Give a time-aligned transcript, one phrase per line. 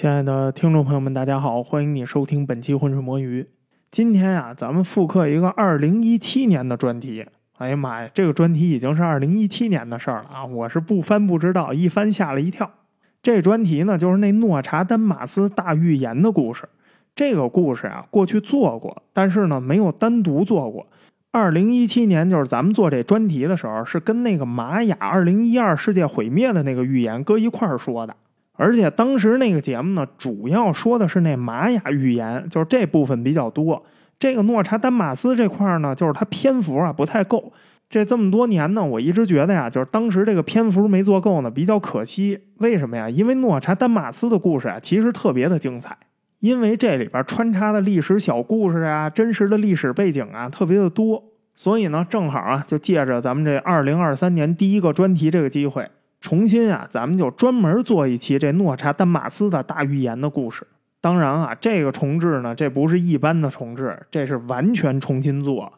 [0.00, 3.46] 亲爱的听众朋友们，大家好，欢迎你收听本期浑水摸鱼。
[3.90, 7.26] 今天啊，咱们复刻一个二零一七年的专题。
[7.58, 10.46] 哎呀妈呀，这个专题已经是二零一七年的事儿了啊！
[10.46, 12.70] 我是不翻不知道，一翻吓了一跳。
[13.20, 16.66] 这专题呢，就是那诺查丹马斯大预言的故事。
[17.14, 20.86] 这个故事啊，过去做过，但是呢，没有单独做过。
[21.30, 28.16] 二零一七年，就是咱们做这专题的时候，是跟那个玛雅二零一二世界毁灭的那个预言搁一块儿说的。
[28.62, 33.82] 而且当时那个节目呢，主要说的是那玛雅预言，就是这部分比较多。
[34.18, 37.50] 这个诺查丹马斯这块呢，就是它篇幅啊不太够。
[37.88, 42.38] 这这么多年呢，我一直觉得呀，就是当时这个篇幅没做够呢，比较可惜。
[42.58, 43.08] 为什么呀？
[43.08, 45.96] 因为诺查丹马斯的故事啊，其实特别的精彩。
[46.40, 51.24] 因为这里边穿插的历史小故事啊，真实的历史背景啊，特别的多。
[51.54, 55.88] 所以呢，正好啊，就借着咱们这二零二三年第一个专题这个机会。
[56.20, 60.66] 重新啊，咱们就专门做一期这诺查丹马斯的大预言的故事。
[61.00, 65.72] 当然啊，这个重置呢，这不是一般的重置，这是完全重新做，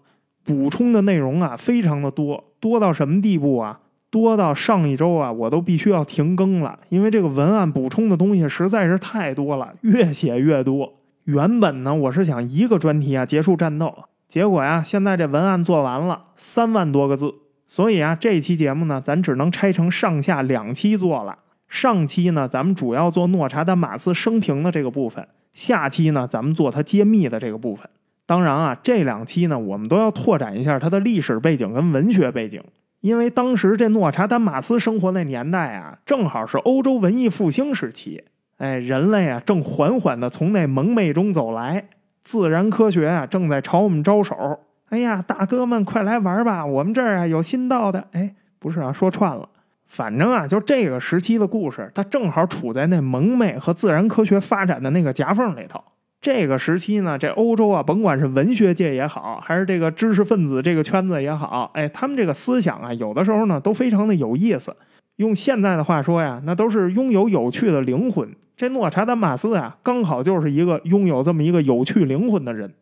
[0.45, 3.79] 补充的内容啊非常的多，多到什么地步啊？
[4.11, 10.93] 多到上一周啊，我都必须要停更了，因为这个文案补充的东西实在是太多了，越写越多。
[11.25, 13.95] 原本呢，我是想一个专题啊结束战斗，
[14.29, 17.33] 结果呀，现在这文案做完了，三万多个字。
[17.73, 21.39] 所以啊，这期节目呢，咱只能拆成上下两期做了。
[21.71, 27.89] 上期呢，咱们主要做诺查丹马斯生平的这个部分；下期呢，咱们做他揭秘的这个部分。
[28.27, 32.63] 当然啊，这两期呢，我们都要拓展一下他的历史背景跟文学背景，
[33.01, 38.23] 因为当时这诺查丹马斯生活那年代啊，正好是欧洲文艺复兴时期。
[38.59, 41.89] 哎，人类啊，正缓缓的从那蒙昧中走来，
[42.23, 44.61] 自然科学啊，正在朝我们招手。
[44.93, 46.67] 哎呀，大哥们，快来玩吧！
[46.67, 48.09] 我们这儿啊有新到的。
[48.13, 49.49] 哎，不是啊，说串了。
[49.87, 55.83] 反正啊，就这个时期的故事，它正好处在那蒙昧和自然科学发展的那个夹缝里头。
[56.21, 64.77] 这个时期呢，这欧洲啊，甭管是文学界也好，还是这个知识分子这个圈子也好，哎，他们这个思想啊，有的时候呢，都非常的有意思。
[65.17, 68.29] 用现在的话说呀，那都是拥有有趣的灵魂。
[68.55, 72.75] 这诺查丹马斯啊，刚好就是一个拥有这么一个有趣灵魂的人。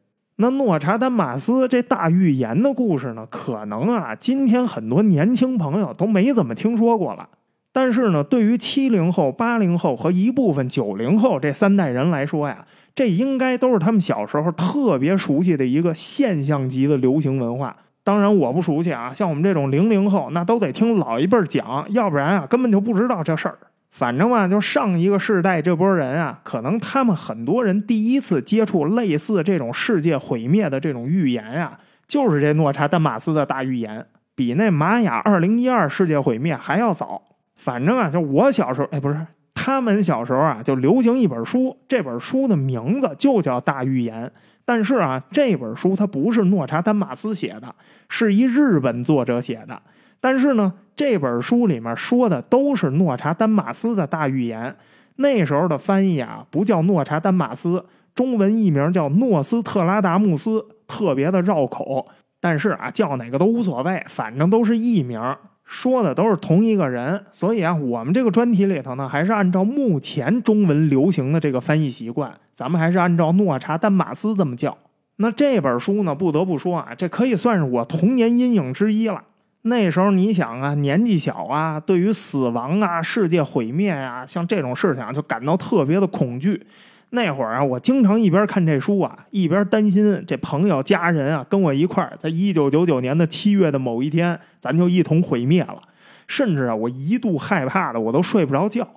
[0.42, 7.28] 那诺查丹马斯这大预言的故事呢，可能啊，今天很多年轻朋友都没怎么听说过了。
[7.74, 12.64] 但是呢，对于七零后、八零后和一部分九零后这三代人来说呀，
[12.94, 17.76] 这应该都是他们小时候特别熟悉的一个现象级的流行文化。
[18.02, 23.58] 当然我不熟悉啊，像我们这种零零后，那都得听老一辈讲，要不然啊，根本就不知道这事儿。
[23.90, 34.06] 反正嘛，就上一个世代这波人啊，可能他们很多人第一次接触类似这种世界毁灭的这种预言啊，就是这诺查丹马斯的大预言，
[34.36, 37.20] 比那玛雅二零一二世界毁灭还要早。
[37.56, 44.24] 反正啊，就我小时候，哎，不是他们小时候啊，就流行一本书，这本书的名字就叫《大预言》，
[44.64, 47.74] 但是啊，这本书它不是诺查丹马斯写的，
[48.08, 49.82] 是一日本作者写的。
[50.20, 54.76] 但是呢，这本书里面说的都是诺查丹马斯的大预言。
[55.16, 62.08] 那时候的翻译啊，不叫诺查丹马斯，中文译名叫诺斯特拉达穆斯，特别的绕口。
[62.40, 65.20] 但是啊，叫哪个都无所谓，反正都是译名，
[65.62, 67.22] 说的都是同一个人。
[67.30, 74.78] 所以啊，我们这个专题里头呢，还是按照目前中文流行的这个翻译习惯，咱们还是按照诺查丹马斯这么叫。
[75.16, 79.22] 那这本书呢，不得不说啊，这可以算是我童年阴影之一了。
[79.62, 86.66] 那时候你想啊，年纪小啊，对于死亡啊、世界毁灭啊，像这种事情就感到特别的恐惧。
[87.10, 95.82] 那会儿啊，我经常一边看这书啊，一边担心这朋友家人啊跟我一块儿，在一九九九年的七月的某一天，咱就一同毁灭了。
[96.26, 98.88] 甚至啊，我一度害怕的我都睡不着觉。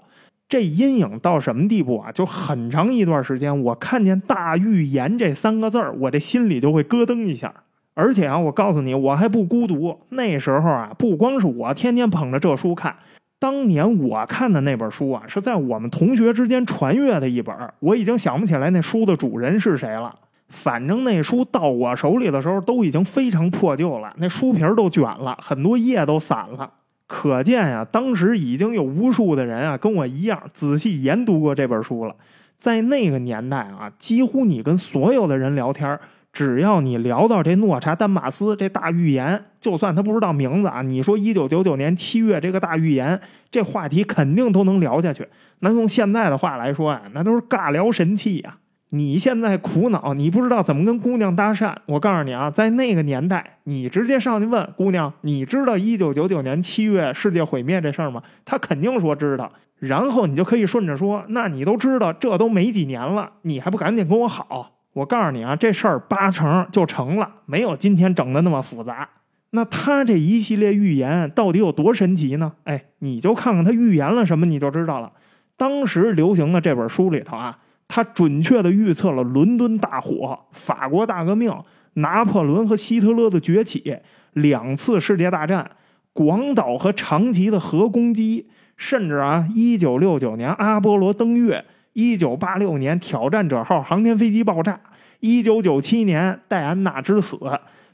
[0.47, 2.11] 这阴影到什么地步啊？
[2.11, 7.51] 就很长一段时间，我看见“大预言”这三个字儿，我这心里就会咯噔一下。
[7.93, 9.99] 而且啊，我告诉你，我还不孤独。
[10.09, 12.95] 那时候啊，不光是我天天捧着这书看，
[13.39, 17.55] 当年我看的那本书啊，是在我们同学之间传阅的一本。
[17.79, 20.15] 我已经想不起来那书的主人是谁了。
[20.49, 26.69] 反正那书到我手里的时候，都已经非常破旧了，那书皮都卷了，很多页都散了。
[27.07, 32.15] 可见呀，当时已经有无数的人啊，跟我一样仔细研读过这本书了。
[32.57, 35.99] 在那个年代啊，几乎你跟所有的人聊天
[36.33, 43.21] 只要你聊到这诺查丹马斯这大预言，就算他不知道名字啊，你说一九九九年七月这个大预言，
[43.51, 45.27] 这话题肯定都能聊下去。
[45.59, 48.57] 那用现在的话来说啊，那都是尬聊神器呀。
[48.89, 58.23] 你现在苦恼，你不知道怎么跟姑娘搭讪，我告诉你啊，在那个年代，你直接上去问姑娘，你知道一九九九年七月世界毁灭这事儿吗？
[58.43, 59.51] 她肯定说知道。
[59.77, 64.71] 然后你就可以顺着说，那你都知道这都没几年了，你还不赶紧跟我好？
[64.93, 69.09] 我告诉你啊，这事儿八成就成了，没有今天整的那么复杂。
[69.51, 72.53] 那他这一系列预言到底有多神奇呢？
[72.63, 75.11] 哎，你就看看他预言了什么，你就知道了。
[75.57, 77.57] 当时流行的这本书里头啊，
[77.87, 81.53] 他准确的预测了伦敦大火、法国大革命、
[81.93, 83.97] 拿破仑和希特勒的崛起、
[84.33, 85.69] 两次世界大战、
[86.11, 91.63] 广岛和长崎的核攻击，甚至啊，一九六九年阿波罗登月，
[91.93, 94.79] 一九八六年挑战者号航天飞机爆炸，
[95.19, 97.37] 一九九七年戴安娜之死。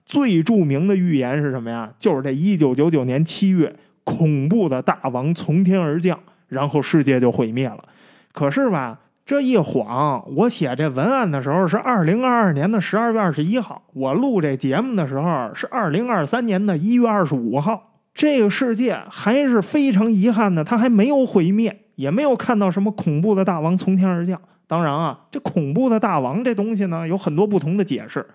[0.06, 1.92] 最著名的预言是什么呀？
[2.00, 7.84] 就是这一九九九年七月，恐怖的大王从天而降，然后世界就毁灭了。
[8.32, 17.98] 可是吧，这一晃，我写这文案的时候是二零二二年的十二月二十一号，我录这节目的时候是二零二三年的一月二十五号。
[18.16, 24.40] 这个世界还是非常遗憾的，它还没有毁灭，也没有看到什么恐怖的大王从天而降。
[24.68, 28.26] 当然啊，这恐怖的大王这东西呢，有很多不同的解释。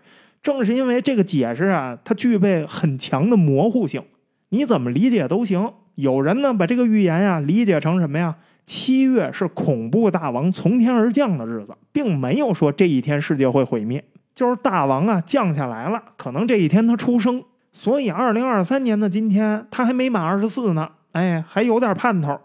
[0.42, 4.02] 正是因为这个解释啊，它具备很强的模糊性，
[4.50, 5.72] 你怎么理解都行。
[5.94, 8.36] 有人呢把这个预言呀理解成什么呀？
[8.66, 17.42] 七月是恐怖大王从天而降的日子，并没有说这一天世界会毁灭，就是大王啊降下来了，可能这一天他出生。
[17.72, 22.38] 所以二零二三年的今天他还没满二十四呢，哎，还有点盼头，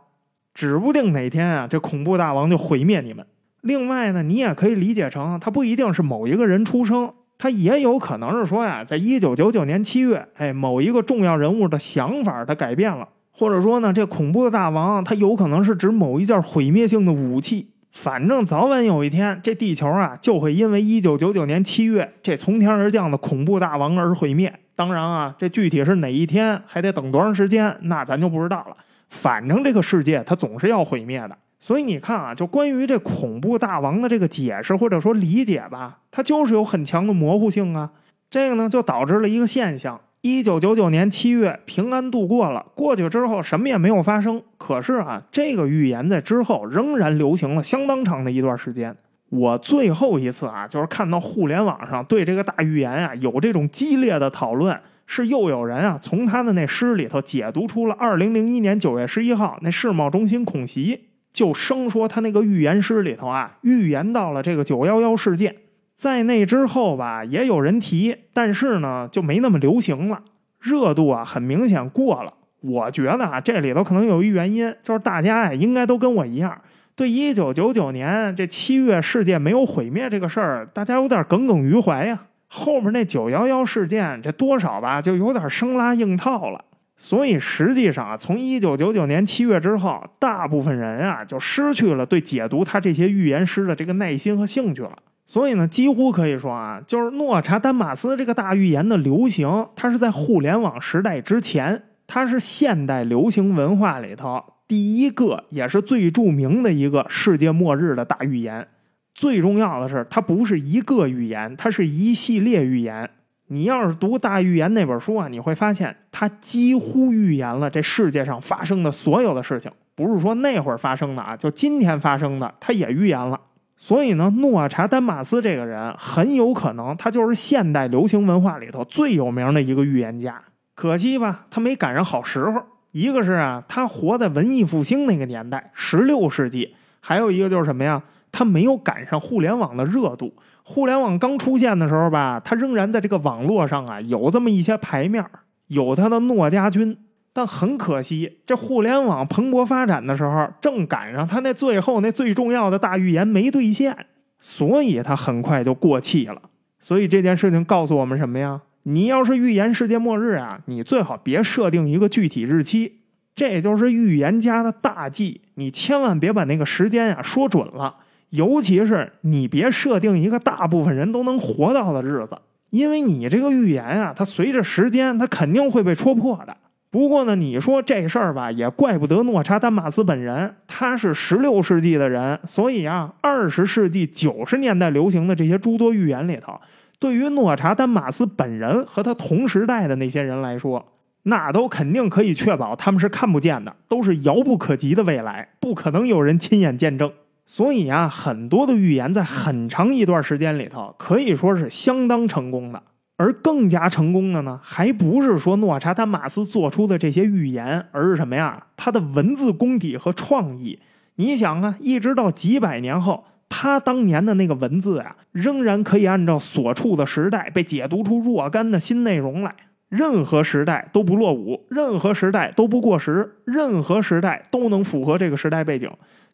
[0.60, 3.26] 指不定哪天啊这恐怖大王就毁灭你们。
[3.62, 7.14] 另外呢，你也可以理解成他不一定是某一个人出生。
[7.38, 17.70] 他也有可能是说呀，在一九九九年七月，哎，某一个重要人物的想法他改变了，或者说呢，这恐怖的大王他有可能是指某一件毁灭性的武器。
[17.94, 24.54] 反正早晚有一天，这地球啊就会因为一九九九年七月这从天而降的恐怖大王而毁灭。
[24.76, 28.76] 当然啊，这具体是哪一天，还得等多长时间，那咱就不知道了。
[29.10, 31.38] 反正这个世界它总是要毁灭的。
[31.62, 37.92] 所以你看啊，就关于这恐怖大王的这个解释或者说理解吧，它就是有很强的模糊性啊。
[38.30, 44.42] 这个呢，就导致了一个现象：一九九九年七月平安度过了，过去之后什么也没有发生。
[44.58, 48.96] 可是啊，这个预言在之后仍然流行了相当长的一段时间。
[49.32, 54.80] 我最后一次啊，就是看到互联网上对这个大预言啊有这种激烈的讨论，
[55.12, 61.06] 是又有人啊从他的那诗里头解读出了二零零一年九月十一号那世贸中心恐袭。
[61.34, 65.56] 就生说他那个预言诗里头啊，预言到了这个九幺幺事件，
[65.96, 70.22] 在那之后吧，也有人提，但是呢就没那么流行了，
[70.60, 72.34] 热度啊很明显过了。
[72.62, 76.60] 我觉得啊，这里头可能有一原因，就是大家呀应该都跟我一样，
[76.96, 82.20] 对一九九九年这七月世界没有毁灭这个事儿，大家有点耿耿于怀呀。
[82.50, 86.66] 后面那九幺幺事件，这多少吧就有点生拉硬套了。
[86.98, 94.92] 所以实际上啊，从一九九九年七月之后，大部分人啊就失去了对解读他这些预言诗的这个耐心和兴趣了。
[95.26, 108.68] 所以呢，几乎可以说啊，就是诺查丹马斯这个大预言的流行，它是在互联网时代之前，它是现代流行文化里头第一个也是最著名的一个世界末日的大预言。
[109.14, 113.10] 最重要的是，它不是一个预言，它是一系列预言。
[113.48, 123.40] 你要是读《大预言》那本书啊，你会发现它几乎预言了这世界上发生的所有的事情，不是说那会儿发生的啊，就今天发生的，它也预言了。
[123.76, 130.42] 所以呢，诺查丹马斯这个人很有可能他就是现代流行文化里头最有名的一个预言家。
[130.76, 132.62] 可惜吧，他没赶上好时候。
[132.92, 138.02] 一个是啊，他活在文艺复兴那个年代，十六世纪；还有一个就是什么呀？
[138.32, 140.34] 他没有赶上互联网的热度。
[140.64, 145.26] 互联网刚出现的时候吧，他仍然在这个网络上啊有这么一些牌面
[145.68, 146.98] 有他的诺家军。
[147.32, 153.96] 但很可惜，这互联网蓬勃发展的时候，正赶上他那最后那最重要的大预言没兑现，
[154.40, 156.42] 所以他很快就过气了。
[156.80, 158.62] 所以这件事情告诉我们什么呀？
[158.84, 163.02] 你要是预言世界末日啊，你最好别设定一个具体日期，
[163.36, 165.42] 这就是预言家的大忌。
[165.54, 167.98] 你千万别把那个时间呀说准了。
[168.30, 172.38] 尤其是你别设定一个大部分人都能活到的日子，
[172.70, 176.56] 因为你这个预言啊，它随着时间，它肯定会被戳破的。
[176.92, 186.60] 不过呢，你说这事儿吧，也怪不得诺查丹马斯本人，他是十六世纪的人，所以啊，二十世纪九十年代流行的这些诸多预言里头，
[186.98, 190.84] 对于诺查丹马斯本人和他同时代的那些人来说，
[191.24, 197.12] 那都肯定可以确保他们是看不见的，都是遥不可及的未来，不可能有人亲眼见证。
[197.52, 202.84] 所以啊，很多的预言在很长一段时间里头可以说是相当成功的。
[203.18, 208.68] 而更加成功的呢，还不是说诺查丹马斯做出的这些预言，而是什么呀？
[208.78, 210.80] 他的文字功底和创意。
[211.16, 219.56] 你想啊，一直到几百年后，他当年的那个文字啊，仍然可以按照所处的时代被解读出若干的新内容来。
[219.90, 225.90] 任何时代都不落伍，任何时代都不过时，任何时代都能符合这个时代背景。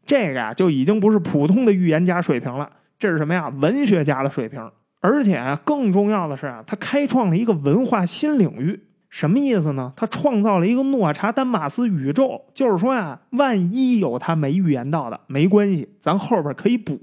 [0.06, 2.70] 这个呀，就已经不是普通的预言家水平了，
[3.00, 3.50] 这是什么呀？
[3.60, 4.72] 文学家的水平。
[5.02, 8.82] 而且更重要的是啊，他开创了一个文化新领域。
[9.08, 9.94] 什么意思呢？
[9.96, 17.00] 他创造了一个诺查丹马斯宇宙，就是说呀，万一有他没预言到的，没关系，咱后边可以补。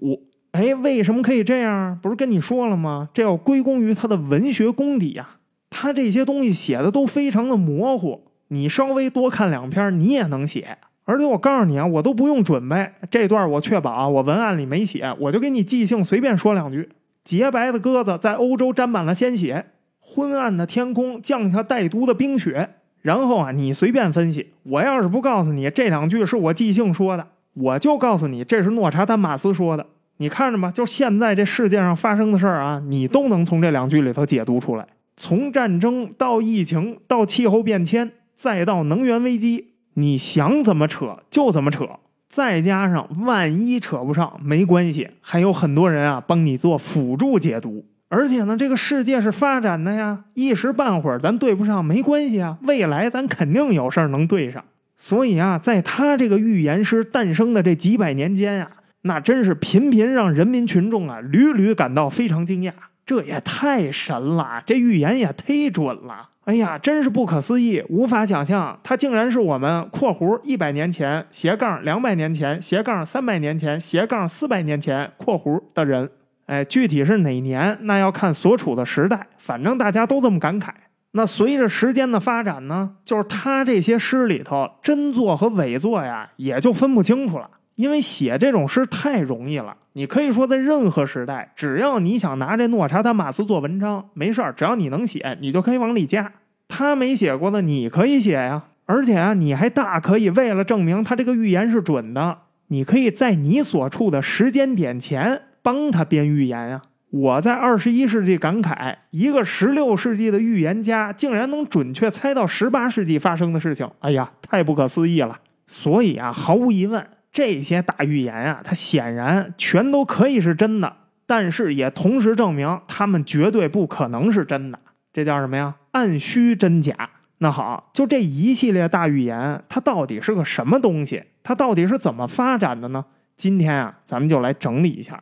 [0.50, 1.98] 哎，为什么可以这样？
[2.02, 3.08] 不是跟你说了吗？
[3.14, 5.36] 这要归功于他的文学功底呀。
[5.70, 10.76] 他这些东西写的都非常的模糊，你稍微多看两篇，你也能写。
[11.04, 16.90] 而且我告诉你啊，我都不用准备这段，我确保啊，我文案里没写，我就给你即兴随便说两句。
[17.24, 19.66] 洁白的鸽子在欧洲沾满了鲜血。
[20.04, 24.52] 昏暗的天空降下带毒的冰雪，然后啊，你随便分析。
[24.64, 29.86] 我要是不告诉你这两句是我即兴说的，我就告诉你这是诺查丹马斯说的。
[30.16, 34.86] 你看着吧，就现在这世界上发生的事儿啊，你都能从这两句里头解读出来。
[35.16, 41.86] 从战争到疫情，到气候变迁，再到能源危机，你想怎么扯就怎么扯。
[42.28, 47.84] 再加上万一扯不上，没关系，还有很多人啊帮你做辅助解读。
[48.08, 54.64] 而且呢，这个世界是发展的呀，一时半会儿咱对不上没关系啊，未来咱肯定有事儿能对上。
[54.96, 58.70] 所以啊，在他这个预言师诞生的这几百年间呀，
[59.02, 62.72] 那真是频频让人民群众啊屡屡感到非常惊讶。
[63.12, 66.30] 这也太神了，这预言也忒准了。
[66.44, 76.10] 哎呀，真是不可思议，无法想象，他竟然是我们（括弧一百年前斜杠两百年前斜杠三百年前斜杠四百年前括弧的人）。
[76.46, 79.26] 哎，具体是哪年，那要看所处的时代。
[79.36, 80.70] 反正大家都这么感慨。
[81.10, 87.50] 那随着时间的发展呢，就是他这些诗里头真作和伪作呀，也就分不清楚了。
[87.74, 96.32] 因为写这种诗太容易了，你可以说在任何时代，只要你想拿这诺查丹马斯做文章，没事儿，只要你能写，你就可以往里加。
[96.68, 98.64] 他没写过的，你可以写呀。
[98.86, 102.38] 而且啊，你还大可以为了证明他这个预言是准的，
[102.68, 105.42] 你可以在你所处的时间点前。
[105.64, 106.82] 帮他编预言呀！
[107.10, 115.38] 我在二十一世纪感慨，一个十六世纪的预言家竟然能准确猜到十八世纪发生的事情，哎呀，太不可思议了！
[115.68, 120.94] 所以啊，毫无疑问，这些大预言啊，它显然全都可以是真的，
[121.26, 124.78] 但是也同时证明他们绝对不可能是真的。
[125.12, 125.74] 这叫什么呀？
[125.92, 126.94] 按虚真假。
[127.38, 131.24] 那好，就这一系列大预言，它到底是个什么东西？
[131.42, 133.04] 它到底是怎么发展的呢？
[133.36, 135.20] 今天啊，咱们就来整理一下。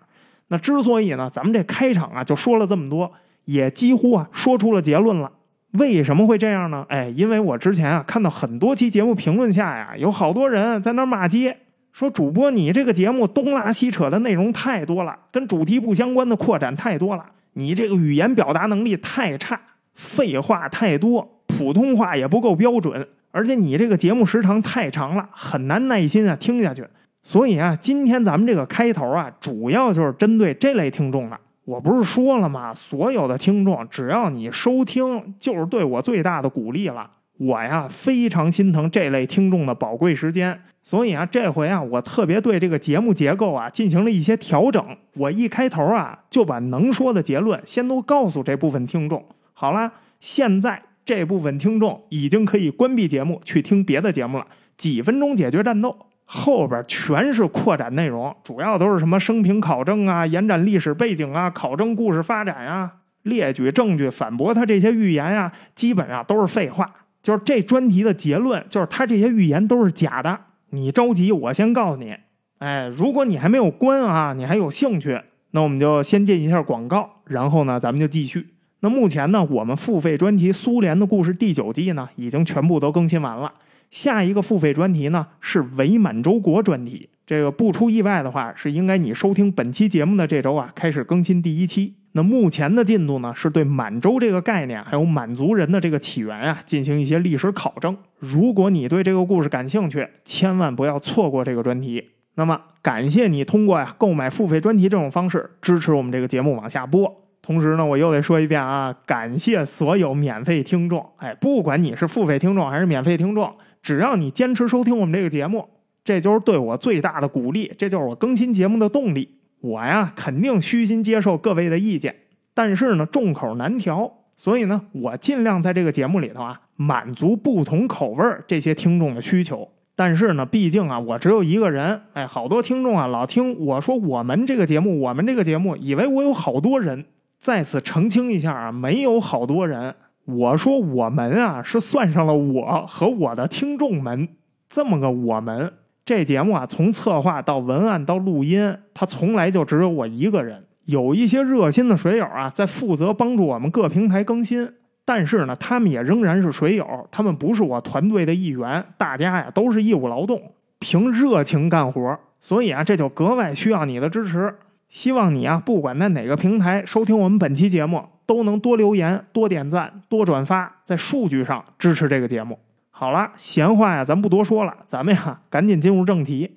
[0.48, 3.10] 那之所以呢，咱们这开场啊就说了这么多，
[3.44, 5.30] 也几乎啊说出了结论了。
[5.72, 6.84] 为什么会这样呢？
[6.88, 11.56] 哎，因为我之前啊看到很多期节目评论下呀，有好多人在那骂街，
[11.92, 19.61] 说主播你这个节目东拉西扯的内容太多了，跟主题不相关的扩展太多了，你这个语言表达能力太差，
[19.94, 26.87] 废话太多，普通话也不够标准，而且你这个节目时长太长了，很难耐心啊听下去。
[27.23, 31.38] 所以啊，今天咱们这个开头啊，主要就是针对这类听众的。
[31.66, 32.73] 我不是说了吗？
[32.73, 37.11] 所有的听众，只要你收听，就是对我最大的鼓励了。
[37.37, 40.59] 我呀，非常心疼这类听众的宝贵时间。
[40.82, 44.84] 所以啊，这回啊，我特别对这个节目结构啊进行了一些调整。
[45.14, 49.25] 我一开头啊，就把能说的结论先都告诉这部分听众。
[49.52, 54.46] 好了，现在这部分听众已经可以关闭节目去听别的节目了。
[54.76, 56.06] 几分钟解决战斗。
[56.32, 66.88] 后边全是扩展内容，主要都是什么生平考证啊、延展历史背景啊、考证故事发展啊、列举证据反驳他这些预言啊，基本上都是废话。
[67.20, 70.38] 就是这专题的结论，就是他这些预言都是假的。
[70.70, 72.16] 你着急，我先告诉你。
[72.58, 78.48] 哎，如果你还没有关啊，你还有兴趣，那我们就先进一下广告，然后呢，咱们就继续。
[78.80, 83.52] 那目前呢，我们付费专题《苏联的故事》第九季呢，已经全部都更新完了。
[83.90, 91.94] 下一个付费专题呢是伪满洲国专题，这个不出意外的话，是应该你收听本期节目的这周啊开始更新第一期。
[92.10, 97.96] 那目前的进度呢是对满洲这个概念，还有满族人的这个起源啊进行一些历史考证。
[98.18, 102.02] 如果你对这个故事感兴趣，千万不要错过这个专题。
[102.34, 107.14] 那么感谢你通过呀购买付费专题这种方式支持我们这个节目往下播。
[107.40, 111.06] 同时呢，我又得说一遍啊，感谢所有免费听众。
[111.18, 113.54] 哎，不管你是付费听众还是免费听众。
[113.80, 115.68] 只要你坚持收听我们这个节目，
[116.04, 119.37] 这就是对我最大的鼓励，这就是我更新节目的动力。
[119.61, 122.16] 我呀，肯定虚心接受各位的意见，
[122.54, 129.69] 但是呢，众口难调，所以呢，我尽量在这个节目里头啊，满足不同口味这些听众的需求。
[129.95, 137.04] 但是呢，毕竟啊，我只有一个人，哎，好多听众啊，老听我说我们这个节目，我们这个节目，以为我有好多人。
[137.38, 139.95] 在此澄清一下啊，没有好多人。
[140.25, 144.28] 我说我们啊，是算上了我和我的听众们
[144.71, 145.75] 这么个我们。
[146.10, 150.64] 这节目啊，从策划到文案到录音，它从来就只有我一个人。
[150.86, 154.72] 有一些热心的水友啊，在负责帮助我们各平台更新，
[155.04, 158.84] 但是呢，他们也仍然是水友，他们不是我团队的一员。
[158.98, 160.42] 大家呀，都是义务劳动，
[160.80, 164.52] 凭热情干活，所以啊，这就格外需要你的支持。
[164.88, 172.58] 希望你啊，不管在哪个平台收听我们本期节目，都能多留言、多点赞、多转发，在数据上支持这个节目。
[173.00, 176.57] 好了，闲话呀，咱不多说了，咱们呀，赶紧进入正题。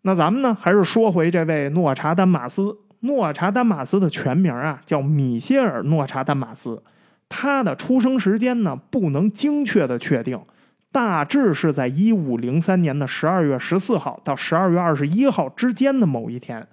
[0.00, 2.78] 那咱们呢，还是说回这位诺查丹马斯。
[3.00, 6.82] 诺查丹马斯的全名啊，叫米歇尔·诺查丹马斯。
[7.28, 10.40] 他的出生时间呢，不能精确的确定，
[10.90, 16.66] 大致是在一五零三年的十二月十四号到十二月二十一号之间的某一天。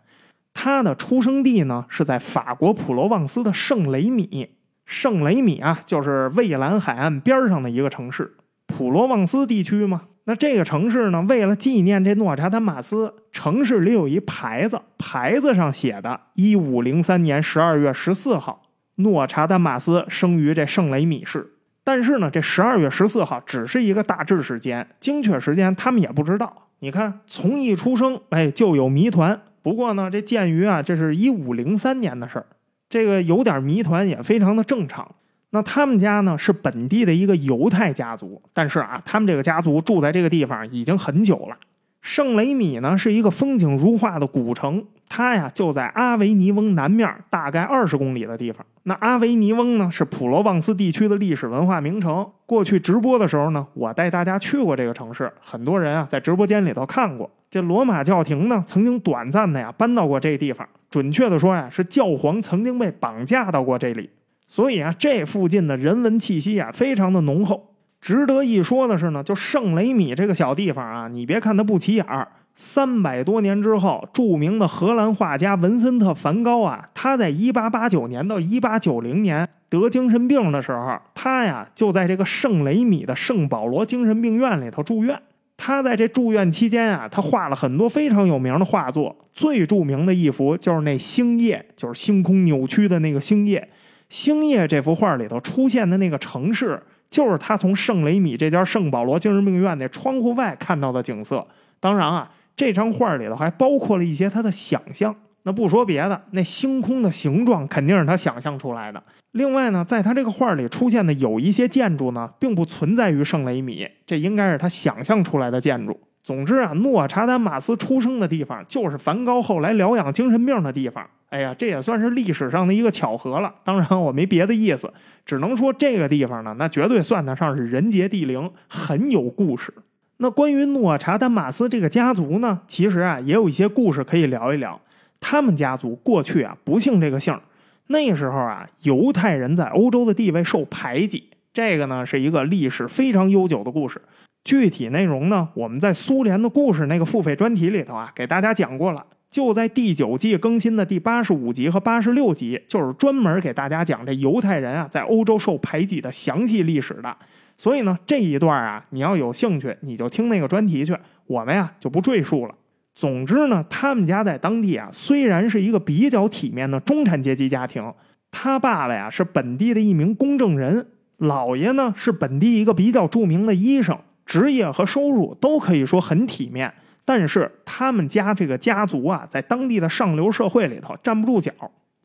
[0.53, 4.51] 他的出生地呢，是在法国普罗旺斯的圣雷米。
[4.86, 8.38] 圣雷米啊，就是蔚蓝海岸边上的一个城市。
[8.71, 18.63] 普罗旺斯地区嘛，那这个城市呢，为了纪念这诺查丹马斯，城市里有一牌子，牌子上写的“一五零三年十二月十四号，
[18.95, 21.53] 诺查丹马斯生于这圣雷米市”。
[21.83, 26.67] 但是呢，这十二月十四号只是一个大致时间，精确时间他们也不知道。
[26.79, 29.41] 你看，从一出生，哎，就有谜团。
[29.61, 32.45] 不过呢，这鉴于啊，这是一五零三年的事儿，
[32.89, 35.15] 这个有点谜团也非常的正常。
[35.51, 41.58] 那他们家呢是本地的一个犹太家族，但是啊，他们这个家族住在这个地方已经很久了。
[42.01, 48.65] 圣雷米呢是一个风景如画的古城，它呀就在阿维尼翁南面大概二十公里的地方。
[48.84, 52.27] 那阿维尼翁呢是普罗旺斯地区的历史文化名城。
[52.48, 57.29] 过去直播的时候呢，我带大家去过这个城市，很多人啊在直播间里头看过。
[57.51, 64.10] 这罗马教廷呢曾经短暂的呀搬到过这地方，准确的说呀是教皇曾经被绑架到过这里。
[64.51, 67.73] 所以啊，这附近的人文气息啊，非常的浓厚。
[68.02, 85.17] 值得一说的是呢，就圣雷米这个小地方啊，你别看它不起眼儿，三百多年之后，著名的荷兰画家文森特·梵高啊，他在一八八九年到一八九零年得精神病的时候，他呀就在这个圣雷米的圣保罗精神病院里头住院。
[85.56, 93.69] 他在这住院期间啊，他画了很多非常有名的画作，最著名的一幅就是那星夜，就是星空扭曲的那个星夜。
[94.12, 96.78] 星夜这幅画里头出现的那个城市，
[97.10, 101.47] 就是他从圣雷米这家圣保罗精神病院那窗户外看到的景色。
[101.80, 105.15] 当然啊，这张画里头还包括了一些他的想象。
[105.43, 109.02] 那不说别的，那星空的形状肯定是他想象出来的。
[109.32, 115.97] 另外呢，在他这个画里出现的有一些建筑呢，并不存在于圣雷米，这应该是他想象出来的建筑。
[116.23, 121.05] 总之啊，诺查丹马斯出生的地方就是梵高后来疗养精神病的地方。
[121.29, 123.53] 哎呀，这也算是历史上的一个巧合了。
[123.63, 124.91] 当然，我没别的意思，
[125.25, 129.73] 只能说这个地方呢，那绝对算得上是人杰地灵，很有故事。
[130.17, 134.79] 那关于诺查丹马斯这个家族呢，其实啊，也有一些故事可以聊一聊。
[135.19, 137.39] 他们家族过去啊，不姓这个姓
[137.88, 144.01] 那时候啊，犹太人在欧洲的地位受排挤，这个呢是一个历史非常悠久的故事。
[144.43, 149.06] 具体内容呢，我们在苏联的故事那个付费专题里头啊，给大家讲过了。
[149.30, 157.15] 就在第九季更新的第八十五集和八十六集，就是专门给大家讲这犹太人啊在欧洲受排挤的详细历史的。
[157.56, 162.56] 所以呢，这一段啊，你要有兴趣，你就听那个专题去，我们呀就不赘述了。
[162.93, 167.93] 总之呢，他们家在当地啊，虽然是一个比较体面的中产阶级家庭，
[168.32, 170.88] 他爸爸呀是本地的一名公证人，
[171.19, 173.97] 姥爷呢是本地一个比较著名的医生。
[174.25, 176.73] 职业和收入都可以说很体面，
[177.05, 181.51] 但是他们家这个家族啊，在当地的上流社会里头站不住脚。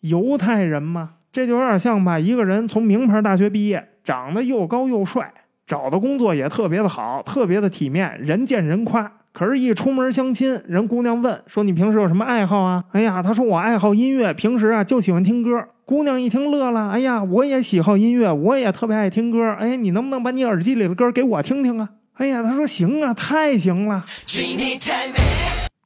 [0.00, 5.32] 犹太人嘛，这就有点像吧，一个人从名牌大学毕业，长得又高又帅，
[5.66, 9.10] 找的工作也特别的好，特别的体面，人见人夸。
[9.32, 15.50] 可是，一出门相亲，人姑娘问说：“你平时有什么爱好啊？”哎呀，他说：“我爱好音乐，平时啊就喜欢听歌。”
[15.84, 19.52] 姑娘一听乐了：“哎呀，我也喜好音乐，我也特别爱听歌。
[19.60, 24.02] 哎，你能不能把你耳机里的歌给我听听啊？”哎呀，他说行啊，太行了。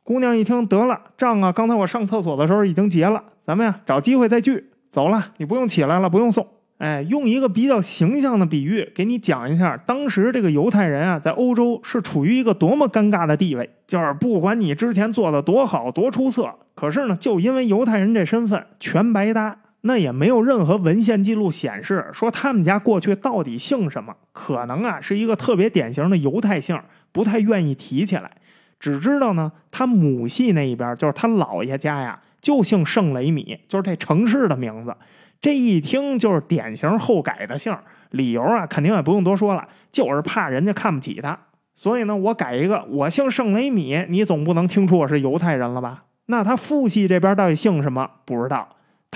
[0.05, 4.71] 姑娘一听，得了，账啊，刚才我上厕所的时候已经结了，咱们呀找机会再聚。
[4.93, 6.47] 走了，你不用起来了，不用送。
[6.79, 19.59] 哎，用一个比较形象的比喻给你讲一下，当时这个犹太人啊，在欧洲是处于一个多么尴尬的地位，就是不管你之前做的多好多出色，可是呢，就因为犹太人这身份，全白搭。
[19.83, 26.79] 那也没有任何文献记录显示说他们家过去到底姓什么，可能啊是一个特别典型的犹太姓，
[27.13, 28.31] 不太愿意提起来，
[28.79, 34.95] 只知道呢，他母系那一边就是他姥爷家呀，就姓圣雷米，就是这城市的名字。
[35.41, 37.75] 这一听就是典型后改的姓，
[38.11, 41.39] 理由啊，肯定也不用多说了，就是怕人家看不起他。
[41.75, 46.05] 所以呢，我改一个，我姓圣雷米，你总不能听出我是犹太人了吧？
[46.27, 48.07] 那他父系这边到底姓什么？
[48.27, 48.69] 不知道。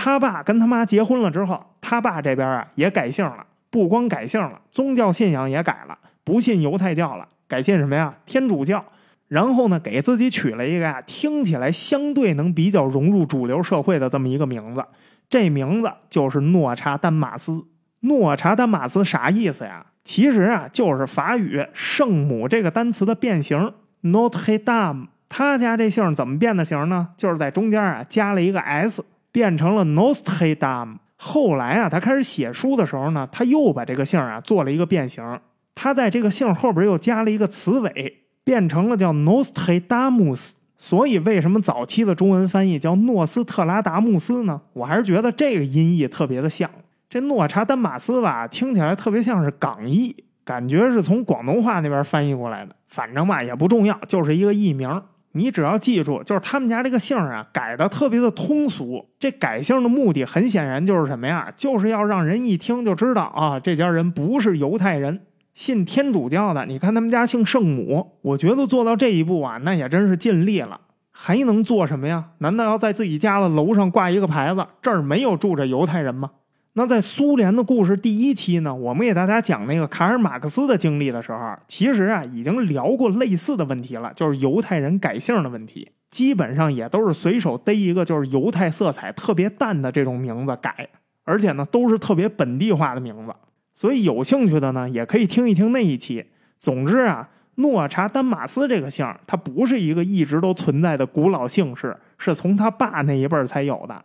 [0.04, 8.14] 他爸跟他妈结婚了之后，他爸这边啊也改姓了，不光改姓了，宗教信仰也改了，不信犹太教了，改信什么呀？
[8.26, 8.84] 天主教。
[9.28, 14.84] 然后呢，给自己取了一个呀，听起来相对能比较融入主流社会的这么一个名字，
[15.30, 17.64] 这名字就是诺查丹马斯。
[18.00, 19.86] 诺查丹马斯啥意思呀？
[20.04, 25.06] 其实啊，就是法语“圣母”这个单词的变形，Notre Dame。
[25.30, 27.08] 他家这姓怎么变的形呢？
[27.16, 29.02] 就是在中间啊加了一个 s。
[29.34, 30.98] 变成了 Nostre Dame。
[31.16, 35.40] 后来啊，他开始写书的时候呢，他又把这个姓啊做了一个变形。
[35.74, 40.52] 他在这个姓后边又加了一个词尾，变成了叫 Nostre Damus。
[40.76, 44.60] 所以，为什么早期的中文翻译叫诺斯特拉达穆斯呢？
[44.72, 46.70] 我还是觉得这个音译特别的像。
[47.10, 52.76] 这诺查丹马斯吧，听起来特别像是港译，感觉是从广东话那边翻译过来的。
[52.86, 55.02] 反正吧，也不重要，就是一个译名。
[55.36, 59.04] 你只要记住，就是他们家这个姓啊，改的特别的通俗。
[59.18, 61.52] 这改姓的目的很显然就是什么呀？
[61.56, 66.66] 就是要让人一听就知道啊，这家人不是犹太人，信天主教的。
[66.66, 70.80] 你看他们家姓圣母，我觉得做到这一步啊，那也真是尽力了。
[71.10, 72.26] 还能做什么呀？
[72.38, 76.30] 难道要在自己家的楼上挂一个牌子，这儿没有住着犹太人吗？
[76.76, 90.88] 那在苏联的故事第一期呢，我们给大家讲那个卡尔马克思的经历的时候，其实啊已经聊过类似的问题了，就是犹太人改姓的问题，基本上也都是随手逮一个就是犹太色彩特别淡的这种名字改，
[91.22, 93.32] 而且呢都是特别本地化的名字，
[93.72, 96.26] 所以有兴趣的呢也可以听一听那一期。
[96.58, 104.04] 总之啊，诺查丹马斯这个姓，它不是一个一直都存在的古老姓氏，是从他爸那一辈才有的。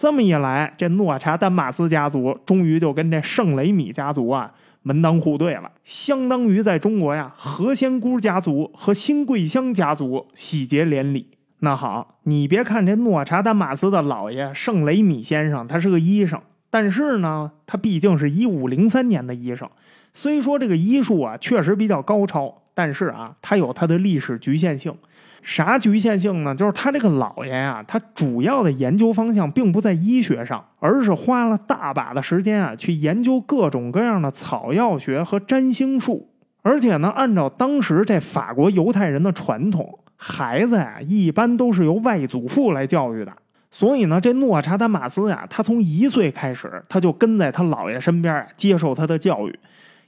[0.00, 11.36] 这么一来，这诺查丹马斯家族终于就跟这圣雷米家族啊门当户对了，相当于在中国呀何仙姑家族和新桂香家族喜结连理。
[11.58, 19.68] 那好，你别看这诺查丹马斯的老爷圣雷米先生，他是个医生，但是呢，他毕竟是一五零三年的医生，
[20.14, 24.96] 虽说这个医术啊确实比较高超，但是啊，他有他的历史局限性。
[25.42, 26.54] 啥局限性呢？
[26.54, 36.28] 就是他这个老爷呀，他主要的研究方向并不在医学上，而是花了大把的时间啊，去研究各种各样的草药学和占星术。
[36.62, 43.32] 而且呢，按照当时这法国犹太人的传统，孩子呀一般都是由外祖父来教育的。
[43.70, 49.58] 所以呢，这诺查丹马斯呀，他从一岁开始，他就跟在他姥爷身边接受他的教育，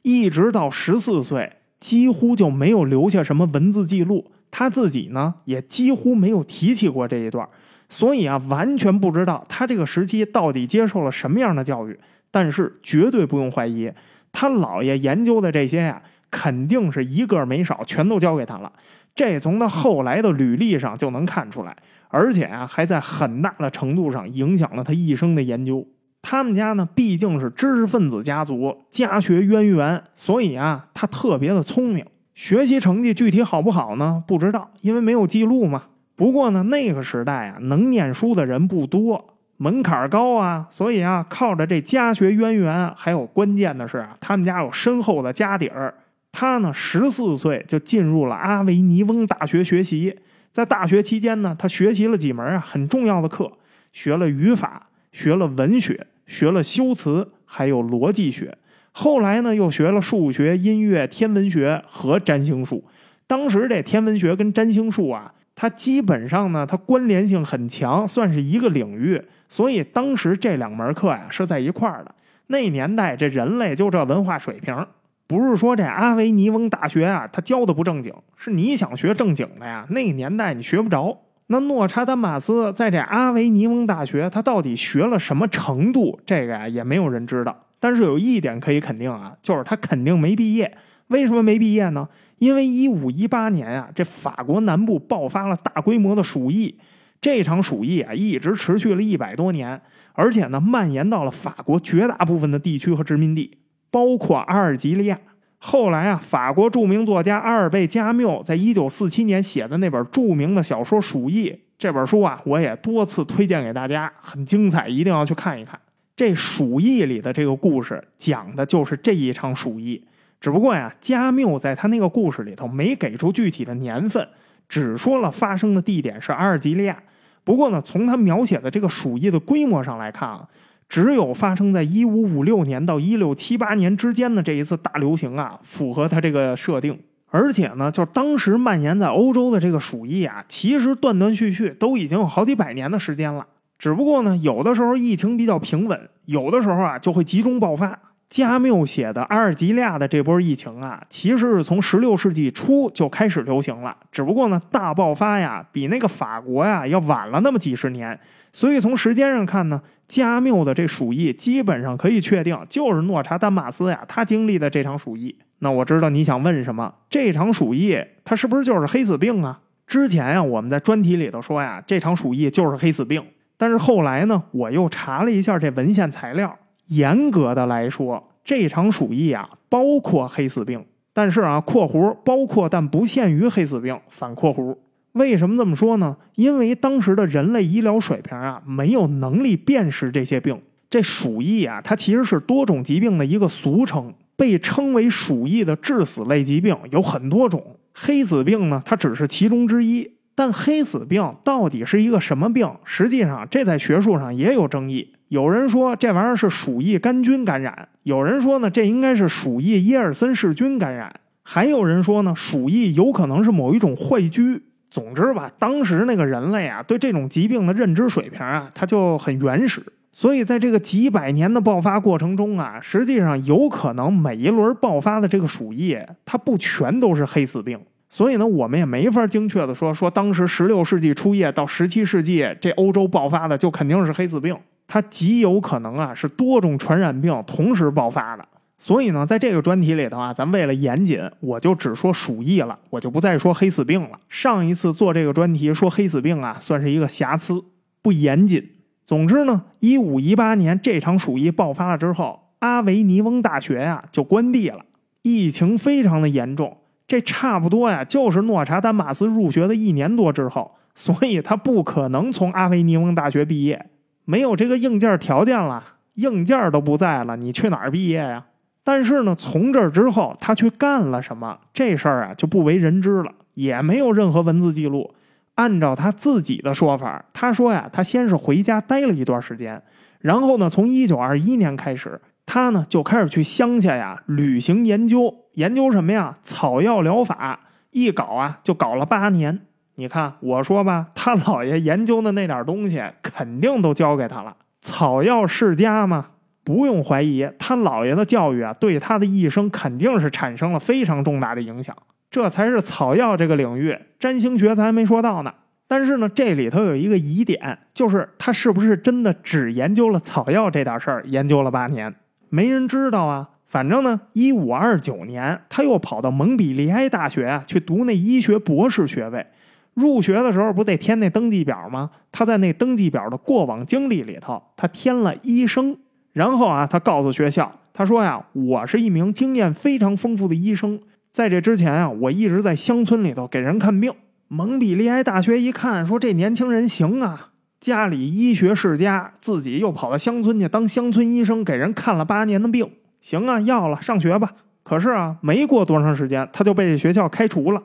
[0.02, 4.30] 一直到十四岁，几乎就没有留下什么文字记录。
[4.52, 7.48] 他自己呢，也几乎没有提起过这一段，
[7.88, 11.98] 所以啊，完全不知道他这个时期到底接受了什么样的教育。
[12.30, 13.92] 但是绝对不用怀疑，
[14.32, 18.72] 他姥爷研究的这些呀，肯定是一个没少，全都交给他了。
[19.14, 21.76] 这从他后来的履历上就能看出来，
[22.08, 25.86] 而且啊，还在很大的程度上影响了他一生的研究。
[26.22, 32.06] 他们家呢，毕竟是知识分子家族，家学渊源，所以啊，他特别的聪明。
[32.34, 34.22] 学习成绩具体好不好呢？
[34.26, 35.84] 不知道，因为没有记录嘛。
[36.16, 45.94] 不过呢，那个时代啊，能念书的人不多，门槛高啊，所以啊，靠着这家学渊源，还有关键的是啊，他们家有深厚的家底儿。
[46.30, 50.18] 他呢，十四岁就进入了阿维尼翁大学学习，
[50.50, 53.52] 在大学期间呢，他学习了几门啊很重要的课，
[53.92, 58.56] 学了语法，学了文学，学了修辞，还有逻辑学。
[58.92, 62.85] 后来呢，又学了数学、音乐、天文学和占星术。
[63.26, 69.20] 当时这天文学跟占星术啊，它基本上呢，它关联性很强，算是一个领域。
[69.48, 72.14] 所以当时这两门课呀是在一块儿的。
[72.48, 74.87] 那年代这人类就这文化水平，
[75.26, 81.18] 不是说这阿维尼翁大学啊，他教的不正经，是你想学正经的呀，那年代你学不着。
[81.46, 86.20] 那诺查丹马斯在这阿维尼翁大学，他到底学了什么程度？
[86.26, 87.57] 这个呀，也没有人知道。
[87.82, 90.72] 但是有一点可以肯定啊，就是他肯定没毕业。
[91.08, 92.08] 为什么没毕业呢？
[92.38, 96.78] 因为一五一八年啊，这法国南部爆发了大规模的鼠疫，
[97.20, 103.58] 这场鼠疫啊一直持续了一百多年，而且呢蔓延到了法国绝大部分的地区和殖民地，
[103.90, 105.18] 包括阿尔及利亚。
[105.58, 115.78] 后来啊，法国著名作家阿尔贝·加缪在一九四七年写的那本著名的小说《鼠疫》这本书啊，我也多次推荐给大家，很精彩，一定要去看一看。
[116.14, 120.05] 这鼠疫里的这个故事，讲的就是这一场鼠疫。
[120.40, 124.27] 只不过呀，加缪在他那个故事里头没给出具体的年份，
[124.68, 127.03] 只说了发生的地点是阿尔及利亚。
[127.44, 130.48] 不过呢，从他描写的这个鼠疫的规模上来看啊，
[130.88, 136.98] 只有发生在一五五六年到一六七八年之间的这一次大流行啊，符合他这个设定。
[137.31, 143.46] 而且呢，就当时蔓延在欧洲的这个鼠疫啊，其实断断续续都已经有好几百年的时间了。
[143.82, 147.98] 只不过呢，有的时候疫情比较平稳，有的时候啊就会集中爆发。
[148.28, 158.16] 加缪写的阿尔及利亚的这波疫情啊，其实是从十六世纪初就开始流行了，只不过呢，大爆发呀比那个法国呀要晚了那么几十年。
[158.52, 165.36] 所以从时间上看呢，加缪的这鼠疫基本上可以确定就是诺查丹马斯呀他经历的这场鼠疫。
[165.58, 169.58] 那我知道你想问什么，这场鼠疫它是不是就是黑死病啊？
[169.88, 173.20] 之前呀我们在专题里头说呀，这场鼠疫就是黑死病。
[173.62, 184.77] 但是后来呢，我又查了一下这文献材料，严格的来说，这场鼠疫啊包括黑死病，但是啊（括弧）包括但不限于黑死病，反括弧。
[185.12, 186.16] 为什么这么说呢？
[186.35, 190.61] 因为当时的人类医疗水平啊没有能力辨识这些病。
[190.90, 200.11] 这鼠疫啊，它其实是多种疾病的一个俗称，被称为鼠疫的致死类疾病有很多种，黑死病呢，它只是其中之一。
[200.34, 202.70] 但黑死病到底是一个什么病？
[202.84, 205.14] 实际上，这在学术上也有争议。
[205.28, 214.60] 有人说这玩意儿是鼠疫杆菌感染，有人说呢这应该是鼠疫耶尔森氏菌感染，还有人说呢鼠疫有可能是某一种坏疽。
[214.90, 219.82] 总之吧，当时那个人类啊对这种疾病的认知水平啊，它就很原始。
[220.12, 227.80] 所以在这个几百年的爆发过程中啊，实际上有可能每一轮爆发的这个鼠疫，它不全都是黑死病。
[228.12, 234.55] 所以呢，我们也没法精确的说，说当时十六世纪初叶到十七世纪这欧洲爆发的就肯定是黑死病，
[234.87, 238.46] 它极有可能啊是多种传染病同时爆发的。
[238.77, 244.11] 所以呢，在这个专题里头啊，咱为了严谨，我就只说鼠疫了，我就不再说黑死病了。
[244.29, 247.64] 上一次做这个专题说黑死病啊，算是一个瑕疵，
[248.03, 248.62] 不严谨。
[249.07, 254.85] 总之呢，一五一八年这场鼠疫爆发了之后，阿维尼翁大学呀就关闭了，
[255.22, 256.77] 疫情非常的严重。
[257.06, 263.90] 这差不多呀，就是诺查丹马斯入学的一年多之后， 所以他不可能从阿维尼翁大学毕业，
[264.24, 265.82] 没有这个硬件条件了，
[266.14, 268.46] 硬件都不在了，你去哪儿毕业呀？
[268.84, 275.14] 但是呢，从这之后他去干了什么，这事儿啊就不为人知了，也没有任何文字记录。
[275.56, 279.82] 按照他自己的说法，他说呀，他先是回家待了一段时间，
[280.20, 282.20] 然后呢，从一九二一年开始。
[282.46, 286.38] 他呢就开始去乡下呀旅行研究，研究什么呀？
[286.42, 289.61] 草药疗法，一搞啊就搞了八年。
[289.94, 294.57] 你看我说吧，他姥爷研究的那点东西肯定都教给他了。
[294.81, 296.26] 草药世家嘛，
[296.64, 301.96] 不用怀疑，他姥爷的教育啊对他的一生肯定是产生了非常重大的影响。
[302.31, 305.52] 这才是草药这个领域，占星学咱还没说到呢。
[305.87, 312.14] 但是呢，这里头有一个疑点，就是他是不是真的只研究了草药这点事儿，研究了八年？
[312.54, 319.46] 没人知道啊，反正呢，一五二九年，他又跑到蒙彼利埃大学啊去读那医学博士学位。
[319.94, 322.10] 入学的时候不得填那登记表吗？
[322.30, 325.96] 他在那登记表的过往经历里头，他填了医生。
[326.34, 331.00] 然后啊，他告诉学校，他说呀，我是一名经验非常丰富的医生。
[331.30, 334.12] 在这之前啊，我一直在乡村里头给人看病。
[334.48, 337.51] 蒙彼利埃大学一看，说这年轻人行啊。
[337.82, 342.88] 家里医学世家，自己又跑到乡村去当乡村医生，给人看了八年的病。
[343.20, 344.52] 行啊，要了，上学吧。
[344.84, 347.82] 可是啊，没过多长时间，他就被这学校开除了。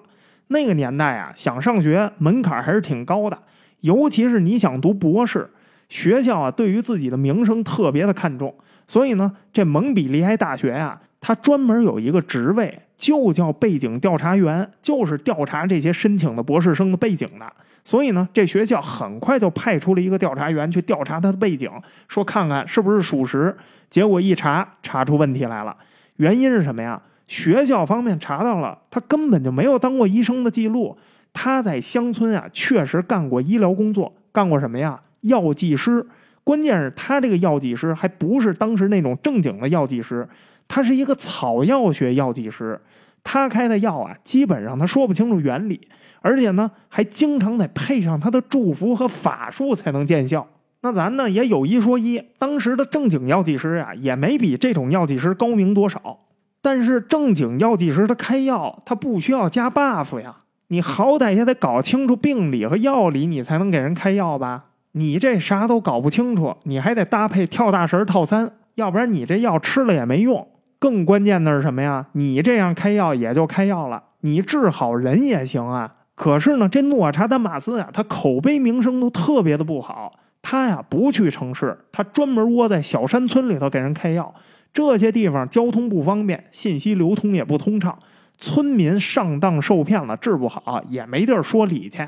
[0.49, 3.39] 那个年代啊，想上学门槛还是挺高的，
[3.81, 5.49] 尤其是你想读博士，
[5.89, 8.53] 学校啊对于自己的名声特别的看重。
[8.85, 17.51] 所以呢，这蒙彼利埃大学啊，它专门有一个职位，就叫背景调查员，就是调查这些申请的博士生的背景的。
[17.87, 21.71] 所以呢，这学校很快就派出了一个调查员去调查他的背景，
[22.09, 23.55] 说看看是不是属实。
[23.89, 25.73] 结果一查，查出问题来了。
[26.17, 27.01] 原因是什么呀？
[27.27, 30.97] 学校方面查到了，他根本就没有当过医生的记录。
[31.31, 34.99] 他在乡村啊，确实干过医疗工作，干过什么呀？
[35.21, 36.05] 药剂师。
[36.43, 40.27] 关键是，他这个药剂师还不是当时那种正经的药剂师，
[40.67, 42.81] 他是一个草药学药剂师。
[43.23, 45.87] 他开的药啊，基本上他说不清楚原理。
[46.27, 50.45] 而且呢，还经常得配上他的祝福和法术才能见效。
[50.81, 56.19] 那咱呢也有一说一，当时的正经药剂师啊，也没比这种药剂师高明多少。
[56.61, 60.35] 但是正经药剂师他开药，他不需要加 buff 呀。
[60.67, 64.65] 你好歹也得搞清楚病理和药理，你才能给人开药吧？
[64.91, 70.45] 你这啥都搞不清楚，你还得搭配跳大神套餐，要不然你这药吃了也没用。
[70.77, 72.07] 更关键的是什么呀？
[72.11, 75.93] 你这样开药也就开药了，你治好人也行啊。
[76.17, 80.11] 可是呢，这诺查丹马斯呀，他口碑名声都特别的不好。
[80.41, 84.33] 他呀不去城市，他专门窝在小山村里头给人开药。
[84.73, 87.95] 这些地方交通不方便，信息流通也不通畅，
[88.39, 91.99] 村民上当受骗了，治不好也没地儿说理去。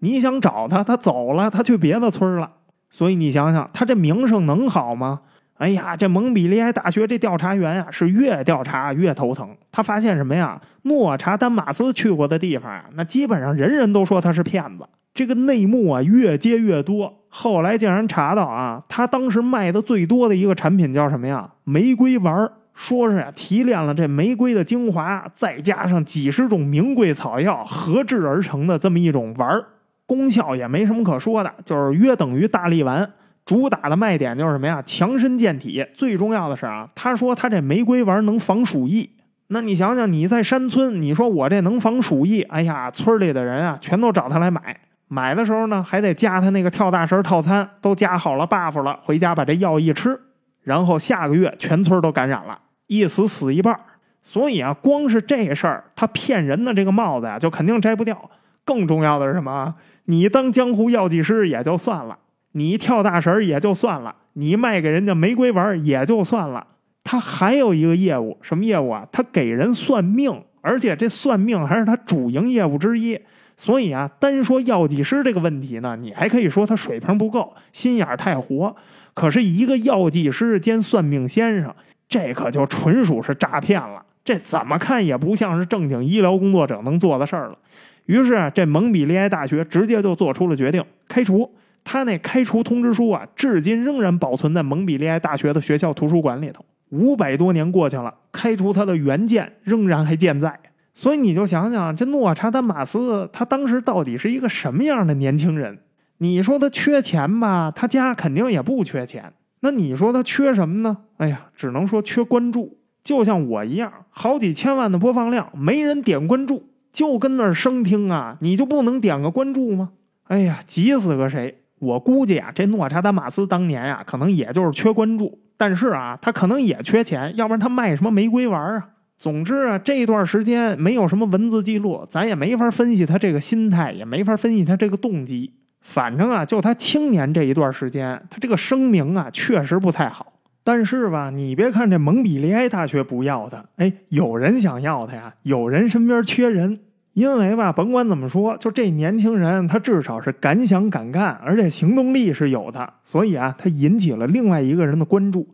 [0.00, 2.50] 你想找他，他走了，他去别的村了。
[2.90, 5.20] 所以你想想，他这名声能好吗？
[5.62, 9.48] 哎呀，这蒙彼利埃大学这调查员呀，是越调查越头疼。
[9.70, 10.60] 他发现什么呀？
[10.82, 14.84] 诺查丹马斯去过的地方啊，那基本上人人都说他是骗子。
[15.14, 17.20] 这个内幕啊，越揭越多。
[17.28, 21.48] 后来竟然查到啊，他当时卖的最多的一个产品叫什么呀？
[21.62, 29.62] 玫瑰丸说是呀，提炼了这玫瑰的精华，再加上几十种名贵草药合制而成的这么一种丸
[30.06, 33.08] 功效也没什么可说的，就是约等于大力丸。
[33.44, 34.80] 主打的卖点就是什么呀？
[34.82, 35.84] 强身健体。
[35.94, 39.10] 最重要的是啊，他说他这玫瑰丸能防鼠疫。
[39.48, 42.42] 那你想想，你在山村，你说我这能防鼠疫？
[42.42, 44.80] 哎呀，村里的人啊，全都找他来买。
[45.08, 48.98] 买的时候呢，还得加他那个跳大神套餐，都加好了 buff 了。
[49.02, 50.18] 回家把这药一吃，
[50.62, 53.76] 然后下个月全村都感染了，一死死一半。
[54.22, 58.30] 所以啊，光是这事儿，他骗人的这个帽子呀，就肯定摘不掉。
[58.64, 59.74] 更重要的是什么？
[60.04, 62.16] 你当江湖药剂师也就算了，
[62.52, 66.66] 你跳大神也就算了，你卖给人家玫瑰丸也就算了，
[67.04, 69.06] 他还有一个业务，什么业务啊？
[69.10, 73.18] 他给人算命，而且这算命还是他主营业务之一。
[73.56, 78.74] 所以啊，单说药剂师这个问题呢，你还可以说他水平不够，心眼太活。
[79.14, 81.72] 可是一个药剂师兼算命先生，
[82.08, 84.02] 这可就纯属是诈骗了。
[84.24, 87.58] 这怎么看也不像是正经医疗工作者能做的事儿了。
[88.06, 91.48] 于是啊，这蒙彼利埃大学直接就做出了决定，开除
[91.84, 96.64] 他那开除通知书啊，至今仍然保存在蒙彼利埃大学的学校图书馆里头。
[96.90, 100.58] 五百多年过去了，开除他的原件仍然还健在。
[100.94, 105.78] 所以你就想想，这诺查丹马斯他当时到底是一个什么样的年轻人？
[106.18, 109.32] 你说他缺钱吧，他家肯定也不缺钱。
[109.60, 110.98] 那你说他缺什么呢？
[111.16, 112.78] 哎呀，只能说缺关注。
[113.02, 119.92] 就像我一样，好几千万的播放量，没人点关注，就跟那儿生听啊，你就不能点个关注吗？
[120.24, 121.61] 哎呀，急死个谁！
[121.82, 128.90] 我估计啊，这诺查丹马斯当年啊，可能也就是缺关注，但是啊，他可能也缺钱，要不然他卖什么玫瑰丸啊？
[129.18, 135.54] 总之啊，这段时间没有什么文字记录，咱也没法分析他这个心态，也没法分析他这个动机。
[135.80, 140.34] 反正啊，就他青年这一段时间，他这个声名啊，确实不太好。
[140.62, 146.78] 但是吧，你别看这蒙彼利埃大学不要他，哎，有人想要他呀，有人身边缺人。
[147.14, 155.48] 因为吧，甭管怎么说，就这年轻人，他至少是敢想敢干，而且行动力是有的，所以啊，他引起了另外一个人的关注。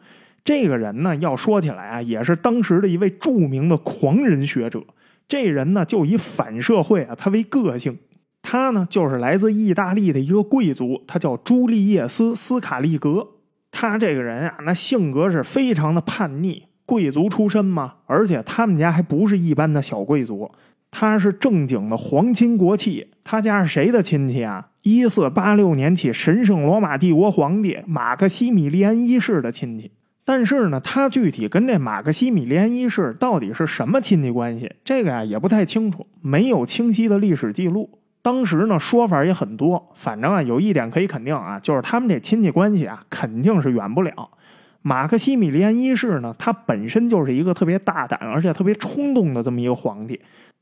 [0.45, 4.83] 这个人呢，要说起来啊，也是当时的一位著名的狂人学者。
[5.27, 7.99] 这人呢，就以反社会啊，他为个性。
[8.41, 13.27] 他呢，就是来自意大利的一个贵族，他叫朱利叶斯·斯卡利格。
[13.73, 16.67] 他这个人啊，那性格是非常的叛逆。
[16.87, 20.51] 贵族出身嘛，而且他们家还不是一般的小贵族，
[21.01, 23.07] 他是正经的皇亲国戚。
[23.23, 24.71] 他家是谁的亲戚啊？
[24.83, 29.93] 一四八六年起，神圣罗马帝国皇帝马克西米利安一世的亲戚。
[30.25, 38.01] 但是呢，他具体跟这马克西米利安一世到底是什么亲戚关系，这个呀也不太清楚，没有清晰的历史记录。
[38.21, 44.31] 当时呢说法也很多，反正啊有一点可以肯定啊，就是他们这亲戚关系啊肯定是远不了。
[44.83, 50.21] 马克西米利安一世呢，他本身就是一个特别大胆而且特别冲动的这么一个皇帝。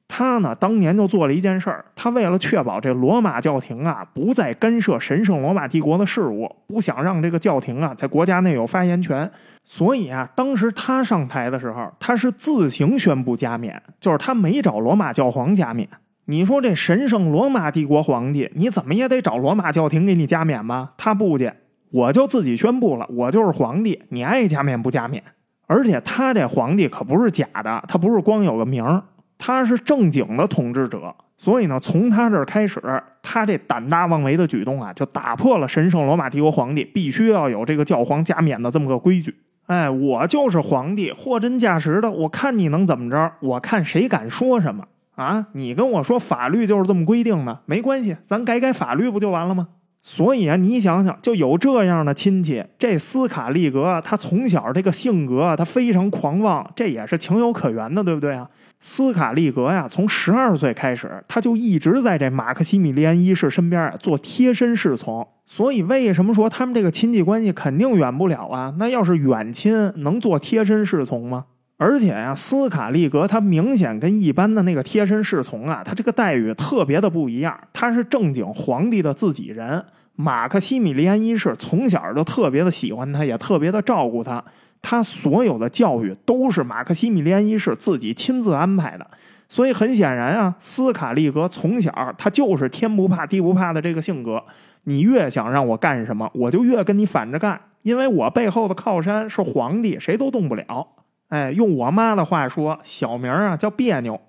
[0.09, 1.85] 他呢，当年就做了一件事儿。
[1.95, 9.31] 他为了确保这罗马教廷啊不再干涉神圣罗马帝国的事务，不想让这个教廷啊在国家内有发言权，
[9.65, 15.89] 所以啊，当时他上台的时候，他是自行宣布加冕，就是他没找罗马教皇加冕。
[16.27, 20.93] 你说这神圣罗马帝国皇帝，你怎么也得找罗马教廷给你加冕吧？
[20.97, 21.53] 他不去，
[21.93, 25.23] 我就自己宣布了，我就是皇帝，你爱加冕不加冕。
[25.69, 29.03] 而且他这皇帝可不是假的，他不是光有个名儿。
[29.39, 32.81] 他是正经的统治者，所以呢，从他这儿开始，
[33.23, 39.35] 他这胆大妄为的举动啊，就打破了神圣罗马帝国皇帝必须要有这个教皇加冕的这么个规矩。
[39.67, 43.33] 哎，我就是皇帝，货真价实的，我看你能怎么着？
[43.41, 44.85] 我看谁敢说什么
[45.17, 45.49] 啊？
[45.53, 49.69] 你跟我说法律就是这么规定的，没关系，咱改改法律不就完了吗？
[50.03, 58.49] 所以啊，你想想，就有这样的亲戚，这斯卡利格他从小这个性格，他非常狂妄，这也是情有可原的，对不对啊？
[58.81, 65.27] 斯卡利格呀，从十二岁开始，他就一直在这马克西米利安一世身边啊做贴身侍从。
[65.45, 68.75] 所以，为什么说他们这个亲戚关系肯定远不了啊？
[68.79, 71.47] 那要是远亲，能做贴身侍从吗？
[71.79, 77.57] 而且呀，斯卡利格他明显跟一般的那个贴身侍从啊，他这个待遇特别的不一样。
[77.73, 84.43] 他是正经皇帝的自己人，马克西米利安一世从小就特别的喜欢他，也特别的照顾他。
[84.83, 89.07] 他所有的教育都是马克西米利安一世自己亲自安排的。
[89.49, 94.43] 所以很显然啊，斯卡利格从小他就是天不怕地不怕的这个性格。
[94.85, 100.89] 你越想让我干什么，我就越跟你反着干，因为我背后的靠山是皇帝，谁都动不了。
[101.29, 104.21] 哎，用我妈的话说，小名啊叫别扭。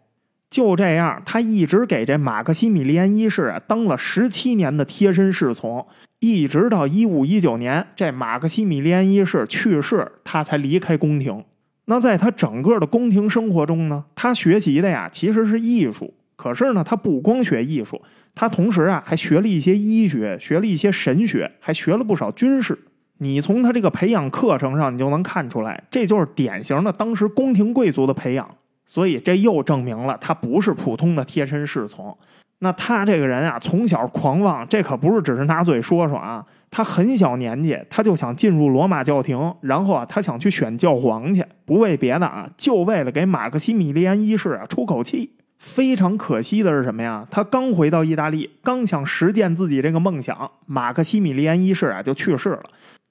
[0.50, 5.86] 就这样，他一直给这马克西米利安一世当了十七年的贴身侍从，
[6.20, 11.44] 一直到一五一九年，这马克西米利安一世去世，他才离开宫廷。
[11.86, 16.16] 那在他整个的宫廷生活中呢，他学习的呀其实是艺术。
[16.36, 18.02] 可是呢，他不光学艺术，
[18.34, 22.78] 他同时啊还学了一些医学，学了一些神学，还学了不少军事。
[23.20, 28.50] 你从他这个培养课程上，你就能看出来，这就是典型的当时宫廷贵族的培养。
[28.86, 32.18] 所以这又证明了他不是普通的贴身侍从。
[32.60, 36.46] 那他这个人啊，从小狂妄，这可不是只是拿嘴说说啊。
[36.70, 45.32] 他很小年纪，他就想进入罗马教廷，然后啊，他想去选教皇去，不为别的啊，就为了给马克西米利安一世啊出口气。
[45.60, 47.26] 非常可惜的是什么呀？
[47.32, 52.64] 他刚回到意大利，刚想实践自己这个梦想，马克西米利安一世啊就去世了。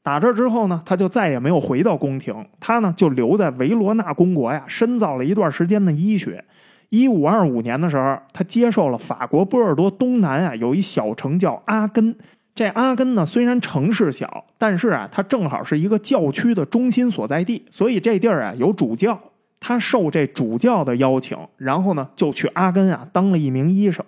[0.02, 6.44] 打这之后呢，他就再也没有回到宫廷，他呢就留在维罗纳公国呀，深造了一段时间的医学。
[6.88, 12.16] 一五二五年的时候，他接受了法国波尔多东南啊有一小城叫阿根。
[12.54, 19.20] 这阿根呢虽然城市小，但是啊它正好是一个教区的中心所在地，所以这地儿啊有主教。
[19.58, 24.04] 他受这主教的邀请，然后呢就去阿根啊当了一名医生。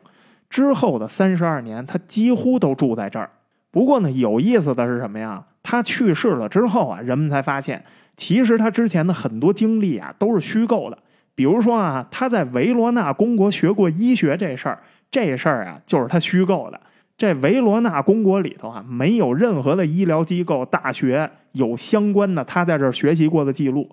[0.49, 3.31] 之后的三十二年，他几乎都住在这儿。
[3.71, 5.45] 不过呢，有意思的是什么呀？
[5.63, 7.85] 他去世了之后啊，人们才发现，
[8.17, 10.99] 其实他之前的很多经历啊都是虚构的。
[11.39, 14.77] 比如说啊，他在维罗纳公国学过医学这事儿，
[15.09, 16.81] 这事儿啊就是他虚构的。
[17.17, 23.89] 这维罗纳公国里头啊，没有任何的医疗机构、大学有相关的他在这儿学习过的记录。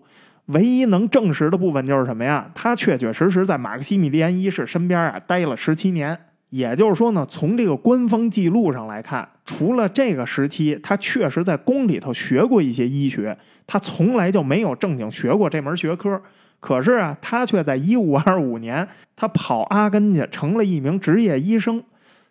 [0.48, 2.50] 唯一能证实的部分就是什么呀？
[2.56, 6.18] 他确确实实在马克西米利安一世身边啊待了十七年。
[6.50, 13.38] 也就是说呢，从这个官方记录上来看，除了这个时期，他确实在宫里头学过一些医学，
[13.68, 16.20] 他从来就没有正经学过这门学科。
[16.66, 21.84] 可是啊，他却在一五二五年，他跑阿根去，成了一名职业医生。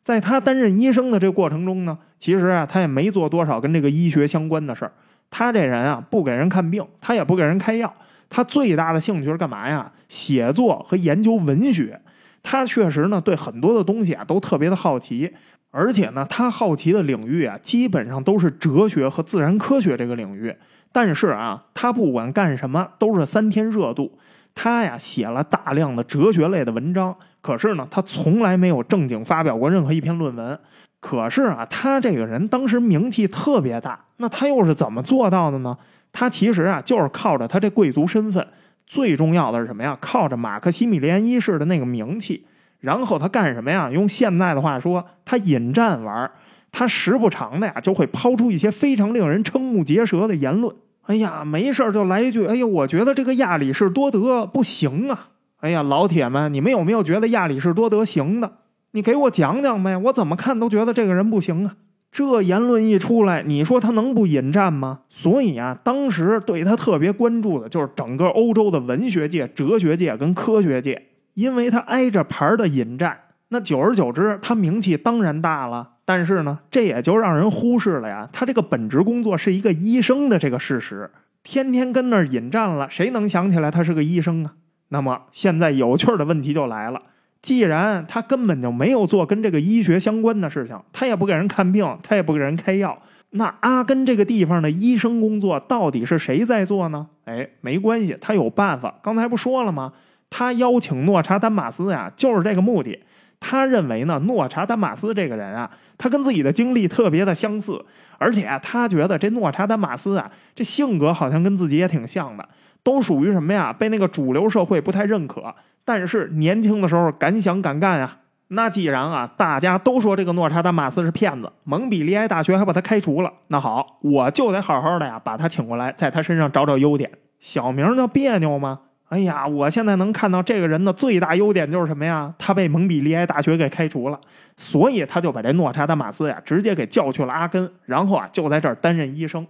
[0.02, 4.90] 在他担任医生的这过程中呢，其实啊，他也没做多少跟这个医学相关的事儿。
[5.30, 7.94] 他这人啊，不给人看病，他也不给人开药，
[8.28, 9.92] 他最大的兴趣是干嘛呀？
[10.08, 12.00] 写作和研究文学。
[12.42, 15.32] 他确实呢，对很多的东西啊都特别的好奇，
[15.70, 20.56] 而且呢，他好奇的领域啊基本上都是哲学和自然科学这个领域。
[20.90, 24.16] 但是啊，他不管干什么都是三天热度。
[24.54, 30.58] 他呀写了大量的哲学类的文章，可是呢，他从来没有正经发表过任何一篇论文。
[31.00, 35.76] 可是啊，他这个人当时名气特别大，那他又是怎么做到的呢？
[36.12, 38.46] 他其实啊就是靠着他这贵族身份。
[38.86, 39.98] 最重要的是什么呀？
[40.00, 42.46] 靠着马克西米连一世的那个名气，
[42.80, 43.90] 然后他干什么呀？
[43.90, 46.30] 用现在的话说，他引战玩
[46.70, 50.74] 他时不常的呀就会抛出一些非常令人瞠目结舌的言论。
[51.06, 55.28] 哎呀，没事就来一句：“哎呀，我觉得这个亚里士多德不行啊！”
[55.60, 58.50] 哎呀，老铁们，你们有没有觉得亚里士多德行的？
[58.92, 61.76] 你给我讲讲呗，我怎么看都觉得这个人不行啊。
[62.10, 65.00] 这言论一出来，你说他能不引战吗？
[65.08, 75.93] 所以啊，当时对他特别关注的就是整个欧洲的文学界、哲学界跟科学界，因为他挨着牌的引战，那久而久之，他名气当然大了。
[76.04, 81.10] 但是呢，这也就让人忽视了呀，他这个本职工作是一个医生的这个事实，
[81.42, 84.52] 天天跟那儿引战了，谁能想起来他是个医生啊？
[84.88, 87.00] 那么现在有趣儿的问题就来了。
[87.40, 97.06] 既然他根本就没有做跟这个医学相关的事情，他也不给人看病，他也不给人开药，那阿根这个地方的医生工作到底是谁在做呢？
[97.24, 98.94] 哎，没关系，他有办法。
[99.02, 99.92] 刚才不说了吗？
[100.30, 103.00] 他邀请诺查丹马斯呀，就是这个目的。
[103.40, 107.84] 他认为呢，诺查丹马斯这个人啊，他跟自己的经历特别的相似，
[108.18, 112.48] 而且他觉得这诺查丹马斯啊，这性格好像跟自己也挺像的，
[112.82, 113.72] 都属于什么呀？
[113.72, 115.54] 被那个主流社会不太认可。
[115.84, 118.18] 但是年轻的时候敢想敢干呀！
[118.48, 127.10] 那既然啊，大家都说这个诺查丹马斯是骗子，蒙彼利埃大学还把他开除了，那好，我就得好好的呀，把他请过来，在他身上找找优点。
[127.38, 128.80] 小名叫别扭吗？
[129.10, 132.34] 哎呀，我现在能看到这个人的最大优点就是什么呀？
[132.38, 134.18] 他被蒙彼利埃大学给开除了，
[134.56, 139.46] 所以他就把这诺查丹马斯呀直接给叫去了阿根，然后啊就在这儿担任医生。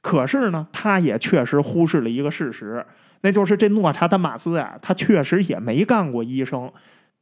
[0.00, 2.84] 可是呢，他也确实忽视了一个事实。
[3.20, 6.70] 那就是这诺查丹马斯啊，他确实也没干过医生，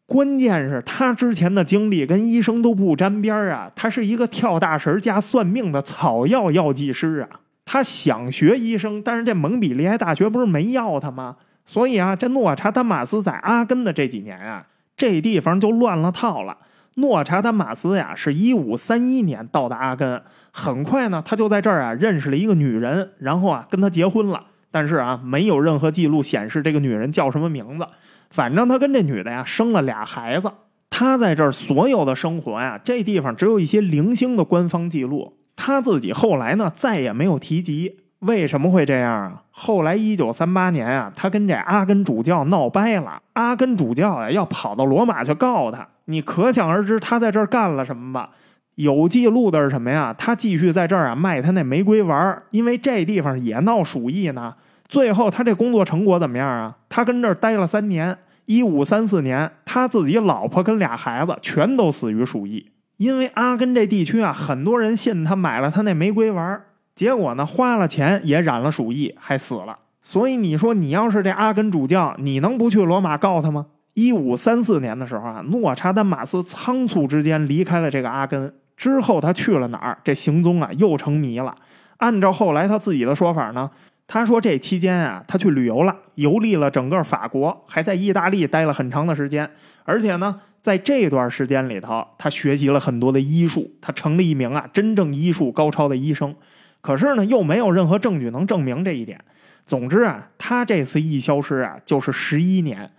[0.07, 7.41] 关键是他之前的经历跟医生都不沾边啊，他是一个跳大神加算命的草药药剂师啊。
[7.65, 11.37] 他想学医生，但是这蒙彼利埃大学不是没要他吗？
[11.65, 16.59] 所以啊，这诺查丹马斯在阿根的这几年啊，这地方就乱了套了。
[16.97, 24.45] 诺查丹马斯呀，是一五三一年到达阿根，很快呢，他就在这儿啊认识了一个女人，然后啊跟他结婚了。
[24.71, 27.87] 但是啊，没有任何记录显示这个女人叫什么名字。
[28.31, 30.51] 反正他跟这女的呀生了俩孩子。
[30.91, 35.39] 他在这儿所有的生活呀，这地方只有一些零星的官方记录。
[35.57, 38.01] 他自己后来呢再也没有提及。
[38.23, 39.43] 为什么会这样啊？
[39.51, 45.89] 后来一九三八年啊，他跟这阿根主教闹掰了，阿根主教呀要跑到罗马去告他。
[46.05, 48.31] 你可想而知他在这儿干了什么吧？
[48.77, 50.15] 有记录的是什么呀？
[50.17, 54.55] 他继续在这儿啊卖他那玫瑰丸儿，因为这地方也闹鼠疫呢。
[54.87, 56.77] 最后他这工作成果怎么样啊？
[56.89, 58.17] 他跟这儿待了三年，
[58.47, 62.71] 一五三四年，他自己老婆跟俩孩子全都死于鼠疫。
[62.99, 66.67] 因为阿根这地区啊，很多人信他买了他那玫瑰丸儿。
[66.95, 69.79] 结果呢，花了钱也染了鼠疫，还死了。
[70.03, 73.67] 所以你说，你要是这阿根主教，你能不去罗马告他吗？
[73.95, 79.99] 一五三四年的时候啊，诺查丹马斯仓促之间离开了这个阿根，之后他去了哪儿？
[80.03, 81.55] 这行踪啊又成谜了。
[81.99, 83.71] 按照后来他自己的说法呢，
[84.07, 89.49] 他说这期间啊，他去旅游了，游历了整个法国，还在意大利待了很长的时间。
[89.85, 96.35] 而且呢，在这段时间里头，他学习了很多的医术，他成了一名啊真正医术高超的医生。
[96.83, 99.19] 可是呢，又没有任何证据能证明这一点。
[99.65, 102.91] 总之啊，他这次一消失啊，就是十一年。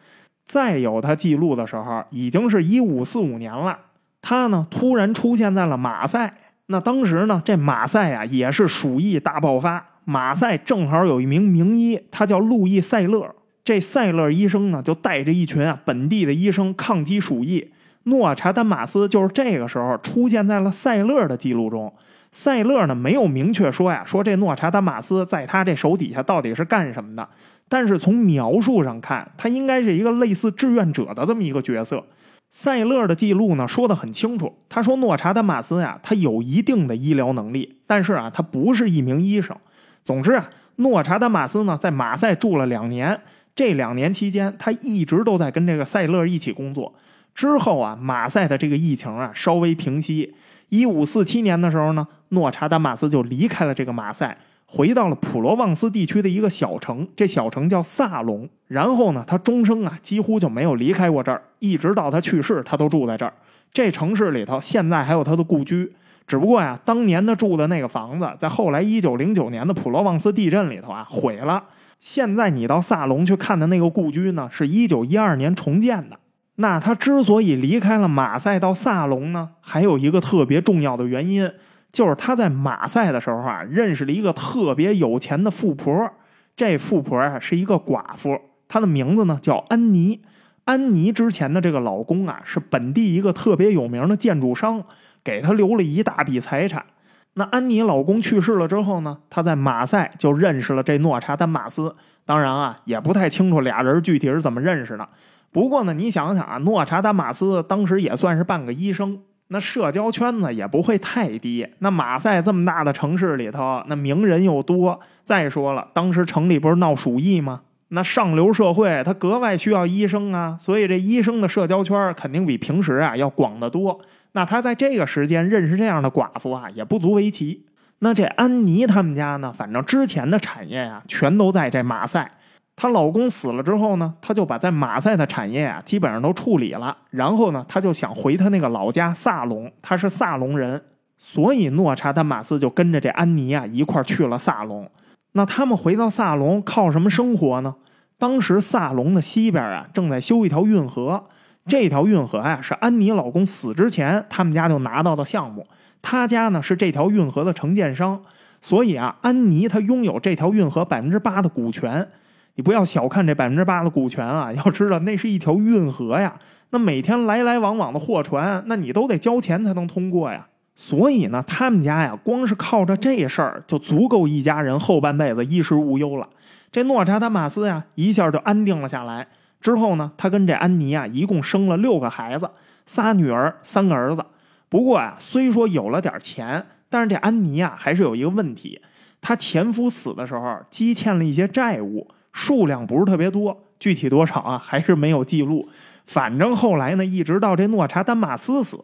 [0.45, 3.77] 再有他记录的时候，已经是一五四五年了。
[4.21, 6.33] 他呢，突然出现在了马赛。
[6.67, 9.85] 那当时呢，这马赛啊，也是鼠疫大爆发。
[10.05, 13.35] 马赛正好有一名名医，他叫路易塞勒。
[13.65, 17.71] 这塞勒医生呢，就带着一群啊本地的医生抗击鼠疫。
[18.03, 21.93] 诺查丹马斯就是这个时候出现在了塞勒的记录中。
[22.33, 27.29] 塞勒呢没有明确说呀，说这诺查丹马斯在他这手底下到底是干什么的。
[27.69, 32.03] 但是从描述上看，他应该是一个类似志愿者的这么一个角色。
[32.49, 39.55] 塞勒的记录呢说的很清楚，他说诺查丹马斯呀，他有一定的医疗能力，但是啊，他不是一名医生。
[40.03, 43.21] 总之啊，诺查丹马斯呢在马赛住了两年，
[43.55, 46.95] 这两年期间，他一直都在跟这个塞勒一起工作。
[47.35, 50.33] 之后啊，马赛的这个疫情啊稍微平息。
[50.73, 58.49] 一五四七年的时候呢，诺查丹马斯就离开了这个马赛，回到了普罗旺斯地区的一个小城，这小城叫萨隆。
[58.69, 63.31] 然后呢，他终生啊几乎就没有离开过这儿，一直到他去世，他都住在这儿。
[63.71, 65.93] 这城市里头现在还有他的故居，
[66.25, 71.63] 只不过呀，当年他住的那个房子，在后来一九零九年的普罗旺斯地震里头啊毁了。
[71.99, 76.17] 现在你到萨隆去看的那个故居呢，是一九一二年重建的。
[76.55, 81.51] 那他之所以离开了马赛到萨隆呢，还有一个特别重要的原因，
[81.91, 86.11] 就是他在马赛的时候啊，认识了一个特别有钱的富婆。
[86.55, 90.21] 这富婆啊是一个寡妇，她的名字呢叫安妮。
[90.65, 94.83] 安妮之前的这个老公啊是本地一个特别有名的建筑商，
[95.23, 96.85] 给她留了一大笔财产。
[97.33, 101.95] 那安妮老公去世了之后呢，她在马赛就认识了这诺查丹马斯。
[102.25, 105.09] 当然啊，也不太清楚俩人具体是怎么认识的。
[105.53, 111.67] 不过呢，你想想啊，诺查丹马斯当时也算是半个医生，那社交圈子也不会太低。
[111.77, 114.99] 那马赛这么大的城市里头，那名人又多。
[115.23, 117.61] 再说了，当时城里不是闹鼠疫吗？
[117.89, 124.01] 那上流社会他格外需要医生啊，所以这医生的社交圈肯定比平时啊要广得多。
[124.31, 127.67] 那他在这个时间认识这样的寡妇啊，也不足为奇。
[127.99, 132.31] 那这安妮他们家呢，反正之前的产业啊，全都在这马赛。
[132.75, 136.97] 她老公死了之后呢，她就把在马赛的产业啊基本上都处理了。
[137.11, 140.81] 然后呢，她就想回她那个老家萨隆，她是萨隆人，
[141.17, 144.89] 所以诺查丹马斯就跟着这安妮啊一块去了萨隆。
[145.33, 147.75] 那他们回到萨隆靠什么生活呢？
[148.17, 151.25] 当时萨隆的西边啊正在修一条运河，
[151.65, 155.67] 这条运河啊是安妮老公死之前他们家就拿到的项目，
[156.01, 158.21] 他家呢是这条运河的承建商，
[158.61, 162.09] 所以啊安妮她拥有这条运河百分之八的股权。
[162.55, 164.53] 你不要小看这百分之八的股权啊！
[164.53, 166.37] 要知道，那是一条运河呀，
[166.69, 170.47] 那每天来来往往的货船，那你都得交钱才能通过呀。
[170.75, 176.29] 所以呢，他们家呀，光是靠着这事儿就足够一家人后半辈子衣食无忧了。
[176.71, 179.27] 这诺查丹马斯呀，一下就安定了下来。
[179.59, 182.49] 之后呢，他跟这安妮啊，一共生了六个孩子，
[182.85, 184.23] 仨女儿，三个儿子。
[184.69, 188.81] 不过呀，虽说有了点钱，但是这安妮啊，还是有一个问题，
[189.21, 192.07] 她前夫死的时候积欠了一些债务。
[192.33, 195.69] 数量不是特别多，具体多少啊还是没有记录。
[196.05, 198.77] 反正后来呢，一直到这诺查丹马斯死，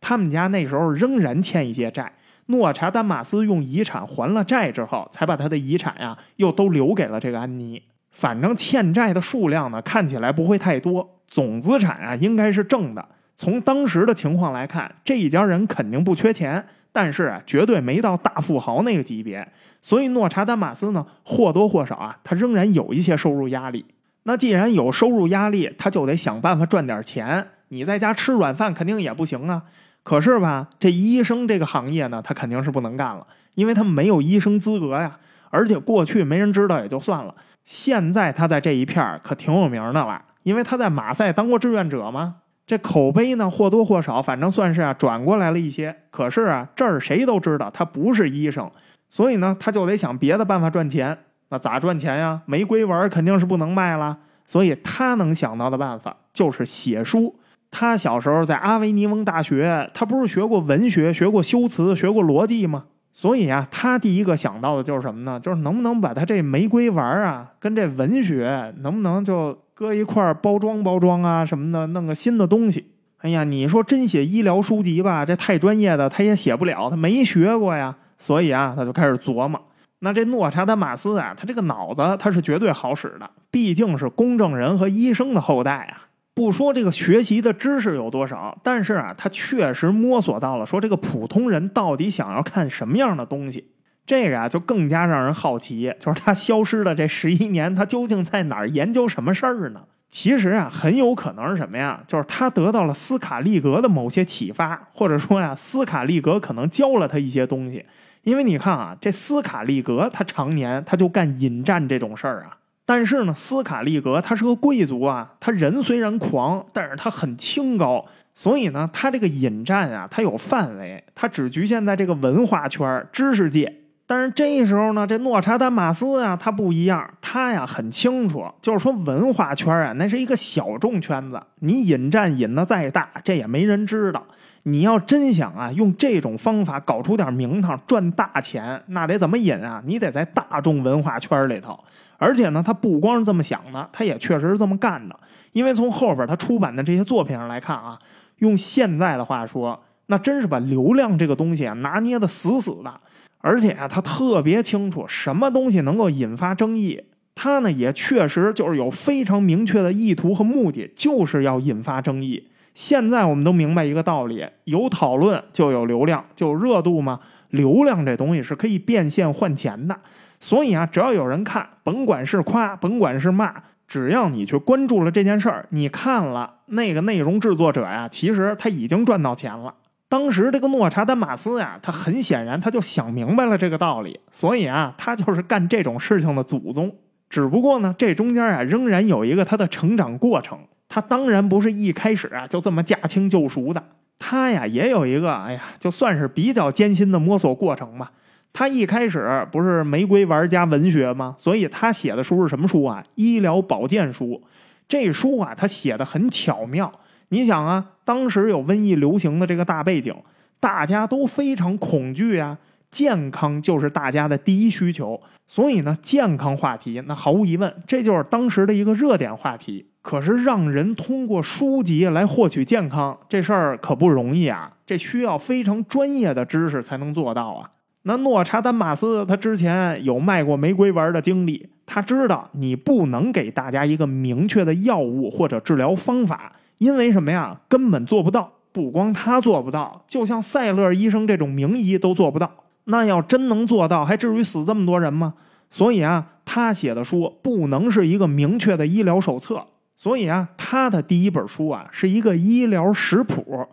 [0.00, 2.12] 他们家那时候仍然欠一些债。
[2.48, 7.82] 诺查丹马斯用遗产还了债之后，才把他的遗产呀又都留给了这个安妮。
[8.10, 13.08] 反正欠债的数量呢，看起来不会太多，总资产啊应该是正的。
[13.36, 16.64] 从当时的情况来看，这一家人肯定不缺钱，
[16.96, 19.46] 但是啊，绝对没到大富豪那个级别。
[19.82, 23.84] 所以诺查丹马斯呢，或多或少啊，他仍然有一些收入压力。
[24.22, 27.48] 那既然有收入压力，他就得想办法赚点钱。
[27.68, 29.64] 你在家吃软饭肯定也不行啊。
[30.02, 33.26] 可是吧，这医生这个行业呢，他肯定是不能干了，
[33.56, 35.18] 因为他没有医生资格呀。
[35.50, 37.34] 而且过去没人知道也就算了，
[37.66, 42.36] 现在他在这一片可挺有名的了，因为他在马赛当过志愿者嘛。
[42.66, 45.94] 这口碑呢或多或少，反正算是啊转过来了一些。
[46.10, 48.70] 可是啊，这儿谁都知道他不是医生，
[49.08, 51.16] 所以呢，他就得想别的办法赚钱。
[51.48, 52.42] 那咋赚钱呀？
[52.46, 57.36] 玫瑰丸肯定是不能卖了，所以他能想到的办法就是写书。
[57.70, 62.86] 他小时候在阿维尼翁大学，他不是学过文学、学过修辞、学过逻辑吗？
[63.12, 65.38] 所以啊，他第一个想到的就是什么呢？
[65.38, 72.92] 就是能不能把他这玫瑰丸啊，跟这文学能不能就搁一块包装包装啊什么的，弄个新的东西。
[73.18, 77.94] 哎呀，你说真写医疗书籍吧，这太专业的他也写不了，他没学过呀。
[78.16, 79.60] 所以啊，他就开始琢磨。
[79.98, 86.08] 那这诺查丹马斯啊，他这个脑子他是绝对好使的，毕竟是公证人和医生的后代啊。
[86.34, 93.72] 不说这个学习的知识有多少，但是啊，他确实摸索到了，说这个普通人到底想要看什么样的东西，
[94.06, 95.92] 这个啊就更加让人好奇。
[95.98, 99.80] 就是他消失的这十一年，他究竟在哪儿研究什么事儿呢？
[100.08, 102.00] 其实啊，很有可能是什么呀？
[102.06, 107.84] 就是他得到了斯卡利格的某些启发，或者说呀，斯卡利格可能教了他一些东西。
[108.22, 112.56] 因为你看啊，这斯卡利格他常年他就干引战这种事儿啊。
[112.86, 123.80] 但是呢，斯卡利格他是个贵族啊，他人虽然狂，但是他很清高，所以呢，他这个引战啊，他有范围，他只局限在这个文化圈、知识界。
[124.08, 134.24] 但是这时候呢，这诺查丹马斯啊，他不一样，他呀很清楚，就是说文化圈啊，那是一个小众圈子，你引战引的再大，这也没人知道。
[134.62, 139.82] 你要真想啊，用这种方法搞出点名堂，赚大钱，那得怎么引啊？
[139.84, 141.78] 你得在大众文化圈里头。
[142.18, 145.18] 而且呢，他不光是这么想的，他也确实是这么干的。
[145.52, 147.98] 因为从后边他出版的这些作品上来看啊，
[148.38, 153.00] 用现在的话说，那真是把流量这个东西啊拿捏的死死的。
[153.46, 157.04] 而且啊，他特别清楚什么东西能够引发争议，
[157.36, 162.48] 他呢也确实就是有非常明确的意图和目的，就是要引发争议。
[162.74, 167.20] 现在我们都明白一个道理：有讨论就有流量，就有热度嘛。
[167.50, 169.96] 流量这东西是可以变现换钱的。
[170.40, 173.54] 所以啊，只要有人看，甭管是夸，甭管是骂，
[173.86, 179.72] 只要你去关注了这件事儿，你看了那个内容制作者呀，其实他已经赚到钱了。
[180.08, 186.94] 当时这个诺查丹马斯呀，他很显然他就想明白了这个道理，所以啊，他就是干这种事情的祖宗。
[187.28, 190.58] 只不过呢，这中间啊，仍然有一个他的成长过程。
[190.88, 193.82] 他当然不是一开始啊就这么驾轻就熟的，
[194.20, 198.12] 他呀也有一个，哎呀，就算是比较艰辛的摸索过程吧。
[198.52, 201.34] 他一开始不是玫瑰玩家文学吗？
[201.36, 203.02] 所以他写的书是什么书啊？
[203.16, 204.40] 医疗保健书。
[204.86, 206.92] 这书啊，他写的很巧妙。
[207.28, 210.14] 你想啊，当时有瘟疫流行的这个大背景，
[210.60, 212.58] 大家都非常恐惧啊，
[212.90, 215.20] 健康就是大家的第一需求。
[215.46, 219.86] 所以呢，健康话题那毫无疑问，这就是当时的一个热点话题。
[220.02, 224.72] 可是让人通过书籍来获取健康，这事儿可不容易啊！
[224.86, 227.70] 这需要非常专业的知识才能做到啊。
[228.02, 237.60] 那诺查丹马斯他之前有卖过玫瑰丸的经历，他知道你不能给大家一个明确的药物或者治疗方法，因为什么呀？
[237.68, 238.52] 根本做不到。
[238.72, 242.50] 不光他做不到，就像塞勒医生这种名医都做不到。
[242.84, 245.32] 那要真能做到，还至于死这么多人吗？
[245.70, 249.64] 所以啊，他写的书不能是一个明确的医疗手册。
[249.96, 253.66] 所以啊，他的第一本书啊是一个医疗食谱。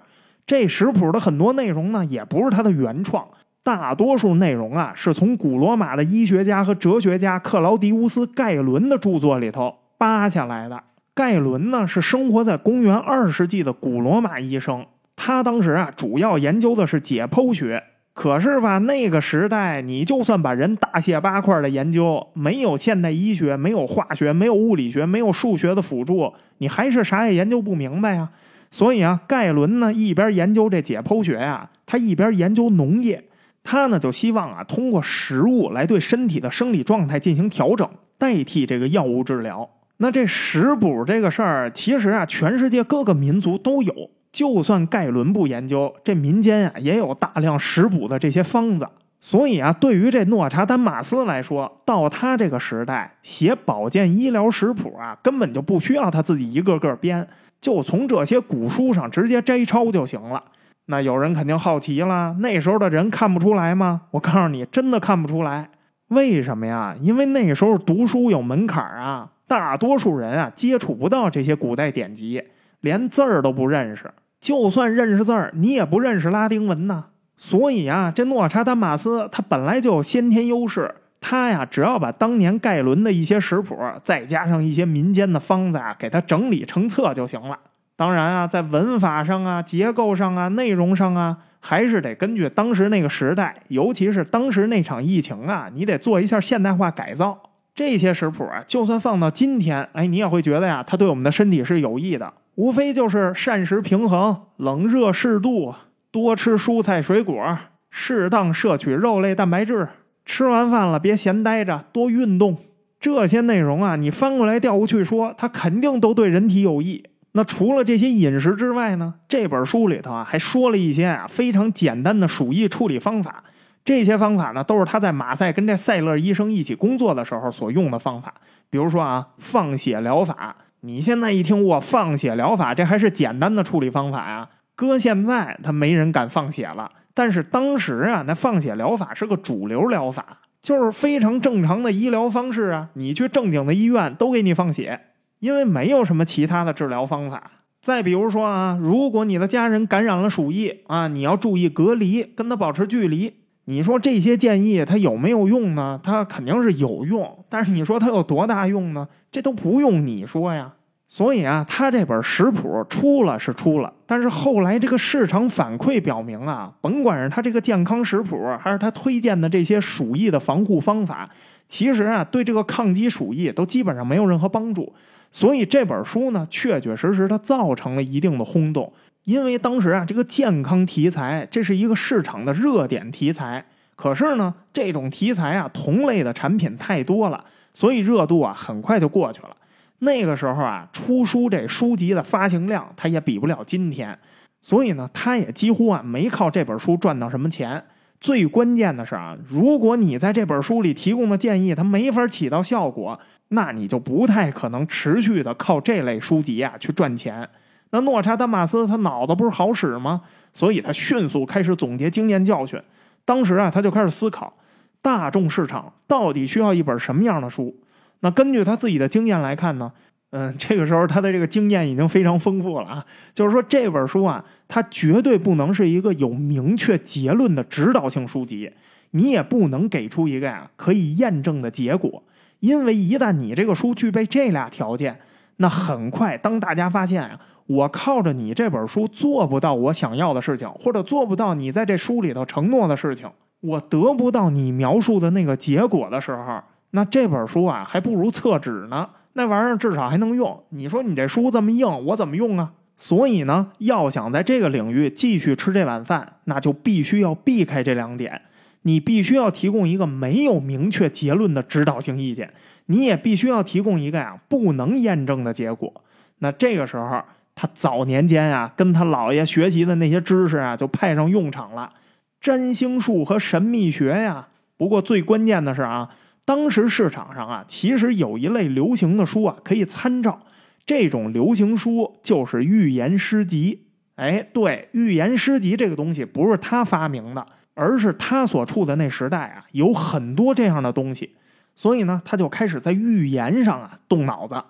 [0.48, 3.28] 这食谱的很多内容呢，也不是他的原创。
[3.62, 10.82] 大多数内容啊，是从古罗马的医学家和哲学家克劳迪乌斯·盖伦的著作里头扒下来的。
[11.16, 17.84] 盖伦呢，是生活在公元二世纪的古罗马医生，他当时啊，主要研究的是解剖学。
[18.16, 28.30] 可是吧，那个时代，你就算把人大卸八块的研究，没有现代医学，没有化学，没有物理学，没有数学的辅助，你还是啥也研究不明白呀。
[28.72, 33.24] 所以啊，盖伦呢，一边研究这解剖学呀，他一边研究农业。
[33.64, 37.88] 他呢就希望啊通过食物来对身体的生理状态进行调整，
[38.18, 39.70] 代替这个药物治疗。
[40.04, 43.94] 那这食补这个事儿，其实啊全世界各个民族都有，
[44.34, 48.86] 就算盖伦不研究，这民间啊也有大量食补的这些方子。
[49.22, 57.26] 所以啊，对于这诺查丹马斯来说，到他这个时代写保健医疗食谱啊，根本就不需要他自己一个个编，
[57.62, 60.44] 就从这些古书上直接摘抄就行了。
[60.88, 64.02] 那有人肯定好奇了，那时候的人看不出来吗？
[64.12, 65.70] 我告诉你，真的看不出来。
[66.10, 66.94] 为什么呀？
[67.00, 72.42] 因为那时候读书有门槛啊，大多数人啊接触不到这些古代典籍，
[72.82, 74.12] 连字儿都不认识。
[74.40, 77.06] 就算认识字儿，你也不认识拉丁文呐。
[77.38, 87.60] 所以啊，这诺查丹马斯他本来就有先天优势，他呀只要把当年盖伦的一些食谱，再加上一些民间的方子啊，给他整理成册就行了。
[87.96, 97.40] 当然啊，在文法上啊、结构上啊、内容上啊，还是得根据当时那个时代，尤其是当时那场疫情啊，你得做一下现代化改造。
[97.76, 102.32] 这些食谱啊，就算放到今天，哎，你也会觉得呀，它对我们的身体是有益的。
[102.56, 105.74] 无非就是膳食平衡、冷热适度。
[106.12, 107.58] 多吃蔬菜水果，
[107.90, 109.88] 适当摄取肉类蛋白质。
[110.24, 112.58] 吃完饭了别闲待着，多运动。
[113.00, 117.04] 这些内容啊，你翻过来调过去说，它肯定都对人体有益。
[117.32, 119.16] 那除了这些饮食之外呢？
[119.28, 123.44] 这本书里头啊，还说了一些啊非常简单的鼠疫处理方法。
[123.86, 128.34] 这些方法呢，都是他在马赛跟这塞勒医生一起工作的时候所用的方法。
[128.70, 130.56] 比如说啊，放血疗法。
[130.86, 134.50] 你现在一听我放血疗法，这还是简单的处理方法呀？
[134.76, 136.92] 搁现在，他没人敢放血了。
[137.14, 142.90] 但是当时啊，那放血疗法是个主流疗法，就是非常正常的医疗方式啊。
[142.94, 145.00] 你去正经的医院都给你放血，
[145.40, 147.52] 因为没有什么其他的治疗方法。
[147.82, 153.43] 再比如说啊，如果你的家人感染了鼠疫啊，你要注意隔离，跟他保持距离。
[153.66, 156.00] 你说这些建议它有没有用呢？
[156.04, 159.08] 它肯定是有用，但是你说它有多大用呢？
[159.32, 160.74] 这都不用你说呀。
[161.08, 171.30] 所以啊，他这本食谱出了是出了，但是后来这个市场反馈表明啊，甭管是他这个健康食谱，还是他推荐的这些鼠疫的防护方法，
[171.68, 174.92] 其实啊，对这个抗击鼠疫都基本上没有任何帮助。
[175.30, 178.92] 所以这本书呢，确确实实它造成了一定的轰动，
[179.26, 183.66] 因为当时啊，这个健康题材这是一个市场的热点题材。
[183.96, 189.56] 可是呢，这种题材啊，同类的产品太多了，所以热度啊，很快就过去了。
[190.00, 194.18] 那个时候啊，出书这书籍的发行量，它也比不了今天，
[194.62, 197.84] 所以呢，他也几乎啊没靠这本书赚到什么钱。
[198.20, 203.18] 最关键的是啊，如果你在这本书里提供的建议它没法起到效果，
[203.50, 207.48] 那你就不太可能持续的靠这类书籍啊去赚钱。
[207.94, 210.22] 那诺查丹马斯他脑子不是好使吗？
[210.52, 212.82] 所以他迅速开始总结经验教训。
[213.24, 214.52] 当时啊，他就开始思考，
[215.00, 217.76] 大众市场到底需要一本什么样的书。
[218.22, 219.92] 那根据他自己的经验来看呢，
[220.32, 223.06] 嗯，这个时候他的这个经验已经非常丰富了啊。
[223.32, 228.72] 就是说这本书啊，它绝对不能是一个有明确结论的指导性书籍，
[229.12, 232.24] 你也不能给出一个呀可以验证的结果，
[232.60, 235.20] 因为一旦你这个书具备这俩条件，
[235.58, 243.30] 那很快当大家发现啊，我靠着你这本书做不到我想要的事情，或者做不到你在这书里头承诺的事情，
[243.62, 246.62] 我得不到你描述的那个结果的时候。
[246.92, 249.10] 那这本书啊，还不如厕纸呢。
[249.34, 250.64] 那玩意儿至少还能用。
[250.70, 252.74] 你说你这书这么硬，我怎么用啊？
[252.96, 258.42] 所以呢，要想在这个领域继续吃这碗饭，那就必须要避开这两点。
[258.84, 262.54] 你必须要提供一个没有明确结论的指导性意见，
[262.88, 265.94] 你也必须要提供一个呀不能验证的结果。
[266.40, 267.22] 那这个时候，
[267.56, 271.94] 他早年间啊跟他姥爷学习的那些知识啊就派上用场了，
[272.42, 274.48] 占星术和神秘学呀。
[274.78, 276.10] 不过最关键的是啊。
[276.46, 280.42] 当时市场上啊，其实有一类流行的书啊可以参照，
[280.86, 283.86] 这种流行书就是寓言诗集。
[284.16, 291.34] 哎，对，寓言诗集这个东西不是他发明的，而是他所处的那时代啊有很多这样的东西，
[291.76, 294.62] 所以呢，他就开始在预言上啊动脑子。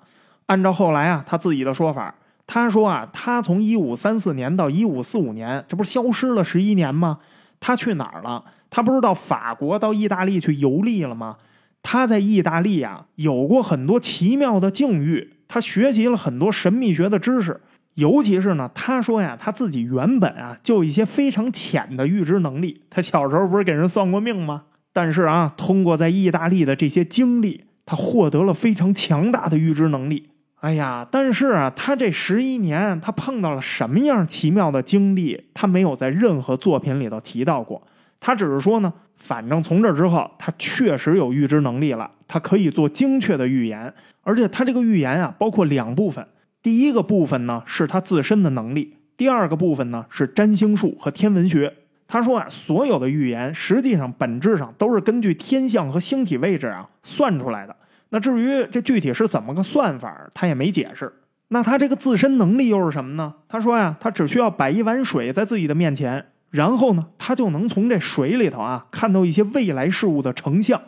[0.48, 2.14] 按照后来啊他自己的说法，
[2.46, 7.20] 他说啊，他从一五三四年到一五四五年，这不是消失了十一年吗？
[7.60, 8.44] 他去哪儿了？
[8.70, 11.38] 他不是到法国、到意大利去游历了吗？
[11.82, 15.34] 他在意大利啊，有过很多奇妙的境遇。
[15.48, 17.62] 他学习了很多神秘学的知识，
[17.94, 22.82] 尤其是呢，他说呀，他自己原本啊就有一些非常浅的预知能力。
[22.90, 24.64] 他小时候不是给人算过命吗？
[24.94, 30.30] 但是啊，通过在意大利的这些经历，他获得了非常强大的预知能力。
[30.62, 37.86] 哎呀，但是啊，他这十一年，他碰到了什么样奇妙的经历，他没有在任何作品里头提到过。
[38.22, 46.26] 他只是说呢，反正从这之后，他确实有预知能力了，他可以做精确的预言，而且他这个预言啊，包括两部分。
[46.62, 51.74] 第一个部分呢，是他自身的能力；第二个部分呢，是占星术和天文学。
[52.08, 57.76] 他说啊，所有的预言实际上本质上都是根据天象和星体位置啊算出来的。
[58.10, 61.12] 那至于这具体是怎么个算法，他也没解释。
[61.48, 63.34] 那他这个自身能力又是什么呢？
[63.48, 70.82] 他说呀，他只需要摆一碗水在自己的面前，然后呢，他就能从这水里头啊看到一些未来事物的成像。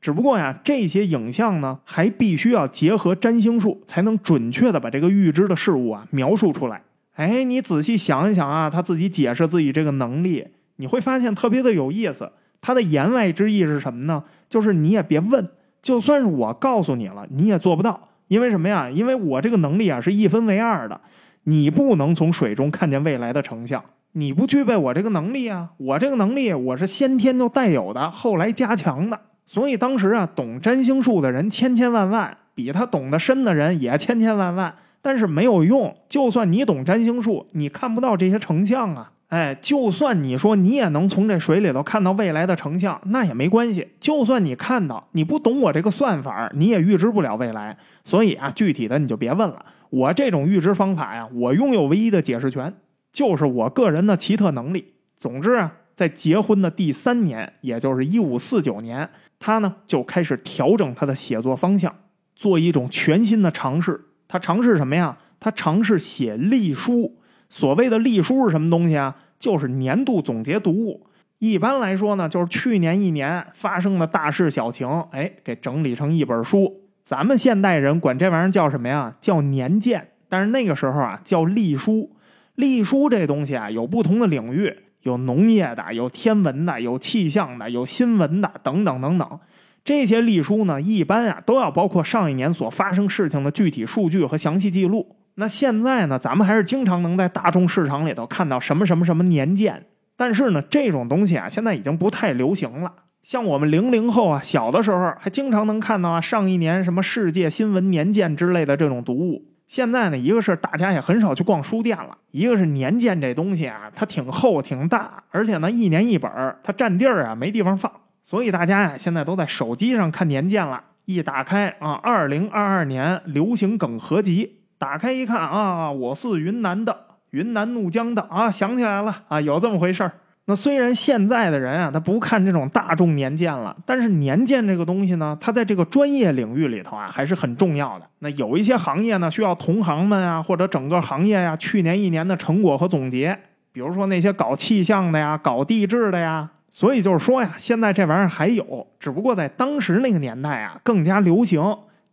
[0.00, 6.82] 只不过呀，这些影像呢，还必须要结合占星术，才能准确的把这个预知的事物啊描述出来。
[7.14, 10.46] 哎，你仔细想一想啊，他自己解释自己这个能力，
[10.78, 12.32] 你会发现特别的有意思。
[12.60, 14.24] 他的言外之意是什么呢？
[14.48, 15.48] 就是你也别问，
[15.80, 18.08] 就算是我告诉你了，你也做不到。
[18.26, 18.90] 因为什么呀？
[18.90, 21.00] 因为我这个能力啊是一分为二的，
[21.44, 25.70] 你不能从水中看见未来的成像，你不具备我这个能力啊。
[25.76, 29.20] 我这个能力我是先天就带有的，后来加强的。
[29.46, 35.96] 所以当时啊，懂占星术的人千千万万，比他懂得深的人也千千万万，但是没有用。
[36.08, 39.12] 就算你懂占星术，你看不到这些成像啊！
[39.28, 43.88] 哎，就算你说你也能从这水里头看到未来的成像，那也没关系。
[44.00, 47.76] 就算你看到，你不懂我这个算法，你也预知不了未来。
[48.04, 49.66] 所以啊，具体的你就别问了。
[49.90, 52.72] 我这种预知方法呀，我拥有唯一的解释权，
[53.12, 54.94] 就是我个人的奇特能力。
[55.14, 59.10] 总之啊，在结婚的第三年，也就是一五四九年。
[59.38, 61.94] 他呢就开始调整他的写作方向，
[62.34, 64.06] 做一种全新的尝试。
[64.26, 65.18] 他尝试什么呀？
[65.38, 67.17] 他尝试写隶书。
[67.48, 69.16] 所谓的历书是什么东西啊？
[69.38, 71.06] 就是年度总结读物。
[71.38, 76.82] 一般来说呢，就是去年一年发生的大事小情，哎，给整理成一本书。
[77.04, 79.14] 咱们现代人管这玩意儿叫什么呀？
[79.20, 80.08] 叫年鉴。
[80.28, 82.10] 但是那个时候啊，叫历书。
[82.54, 84.74] 历书这东西啊，有不同的领域。
[85.02, 89.40] 有农业的，有天文的，有气象的，有新闻的，等等等等。
[89.84, 95.16] 这些历书呢，一般啊都要包括上一年所发生事情的具体数据和详细记录。
[95.40, 99.86] 那现在呢，咱们还是经常能在大众市场里头看到什么什么什么年鉴。
[100.16, 102.92] 但是呢，这种东西啊，现在已经不太流行了。
[103.22, 109.44] 像我们零零后啊，小的时候还经常能看到啊，上一年什么世界新闻年鉴之类的这种读物。
[109.68, 117.92] 现在呢，一个是大家也很少去逛书店了，一个是年鉴这东西啊，它挺厚挺大，而且呢一年一本儿它占地儿啊没地方放，
[118.24, 120.82] 所以大家呀现在都在手机上看年鉴了。
[121.04, 126.96] 一打开啊，二零二二年流行梗合集，打开一看啊，我是云南的，
[127.30, 130.12] 云南怒江的啊，想起来了啊，有这么回事儿。
[130.44, 138.06] 那虽然现在的人啊，他不看这种大众年鉴了，但是年鉴这个东西呢，它在这个专业领域里头啊，还是很重要的。
[138.20, 143.36] 那有一些行业呢，需要同行们啊，或者整个行业呀，去年一年的成果和总结。
[143.72, 146.48] 比如说那些搞气象的呀，搞地质的呀。
[146.70, 151.60] 所以就是说呀，现在这玩意儿还有，只不过在当时那个年代啊，更加流行。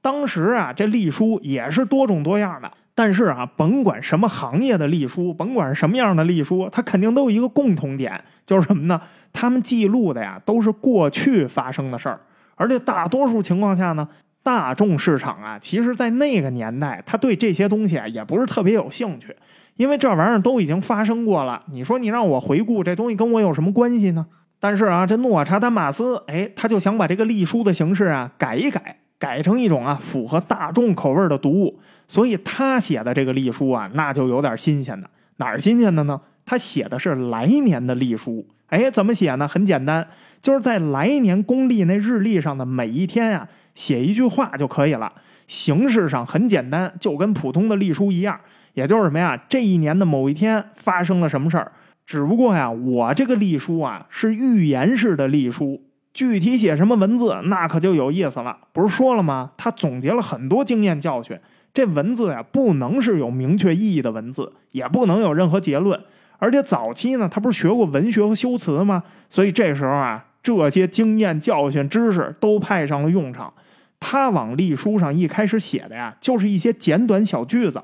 [0.06, 2.72] 当时啊，这隶书也是多种多样的。
[2.94, 9.02] 但是啊，甭管什么行业的隶书，甭管什么样的隶书，它肯定都有一个共同点，就是什么呢？
[9.34, 12.20] 他们记录的呀，都是过去发生的事儿。
[12.54, 14.08] 而且大多数情况下呢，
[14.44, 19.36] 大众市场啊，其实在那个年代，他对这些东西啊，也不是特别有兴趣，
[19.76, 21.64] 因为这玩意儿都已经发生过了。
[21.72, 24.28] 你说你让我回顾这东西，跟我有什么关系呢？
[24.60, 29.00] 但是啊，这诺查丹马斯，哎，他就想把这个隶书的形式啊改一改。
[29.26, 35.10] 改成一种啊符合大众口味的读物，所以他写的这个隶书啊，那就有点新鲜的。
[35.38, 36.22] 哪儿新鲜的呢？
[36.46, 38.46] 他写的是来年的隶书。
[38.68, 39.48] 哎，怎么写呢？
[39.48, 40.08] 很简单，
[40.44, 45.12] 就是在来年公历那日历上的每一天啊，写一句话就可以了。
[45.48, 48.40] 形式上很简单，就跟普通的隶书一样。
[48.76, 49.36] 也就是什么呀？
[49.50, 51.72] 这一年的某一天发生了什么事儿？
[52.06, 55.82] 只不过呀，我这个隶书啊是预言式的隶书。
[56.16, 58.58] 具体写什么文字，那可就有意思了。
[58.72, 59.52] 不是说了吗？
[59.58, 61.38] 他总结了很多经验教训。
[61.74, 66.02] 这文字呀，不能是有明确意义的文字，也不能有任何结论。
[66.38, 69.04] 而且早期呢，他不是学过文学和修辞吗？
[69.30, 73.54] 所以这时候啊，这些经验教训知识都派上了用场。
[74.00, 77.82] 他往隶书上一开始写的呀，就是一些简短小句子。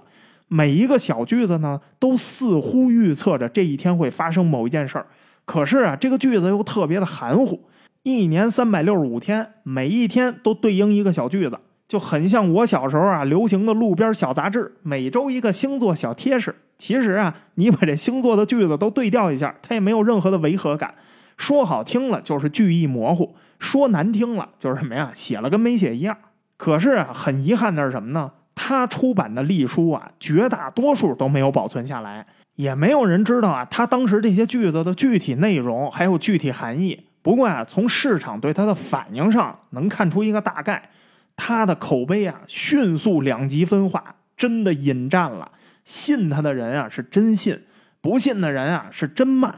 [0.47, 5.05] 每一个小句子呢，都似乎预测着这一天会发生某一件事儿。
[5.43, 7.61] 可是啊，这个句子又特别的含糊。
[8.03, 16.55] 一年三百六十五天，每一天都对应一个小句子，就很像我小时候啊流行的路边小杂志，每周一个星座小贴士。
[16.79, 20.95] 其实啊，你把这星座的句子都对调一下，它也没有任何的违和感。
[21.37, 26.17] 说好听了就是句意模糊，说难听了就是什么呀，写了跟没写一样。
[26.57, 28.31] 可是啊，很遗憾的是什么呢？
[28.55, 32.25] 他出版的隶书啊，绝大多数都没有保存下来。
[32.55, 37.05] 也没有人知道啊，他当时这些句子的具体内容还有具体含义。
[37.21, 40.89] 不过啊，从市场对他的反应上能看出一个大概，
[41.35, 45.51] 他的口碑啊迅速两极分化，真的引战了。
[45.85, 47.61] 信他的人啊是真信，
[48.01, 49.53] 不信的人啊是真骂。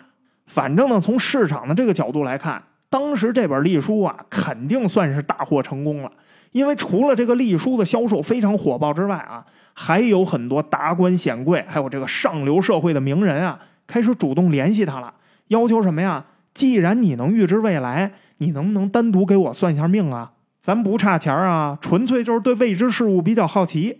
[0.45, 6.11] 反正呢，从市场的这个角度来看，当时这本隶书啊肯定算是大获成功了。
[6.51, 15.13] 因为除了这个隶书的销售非常火爆之外啊，还有很多达官显贵，还有这个上流社会的名人啊，开始主动联系他了，
[15.47, 16.23] 要求什么呀？
[16.53, 20.33] 既然你能预知未来，你能不能单独给我算一下命啊？
[20.61, 23.99] 咱不差钱啊，纯粹就是对未知事物比较好奇。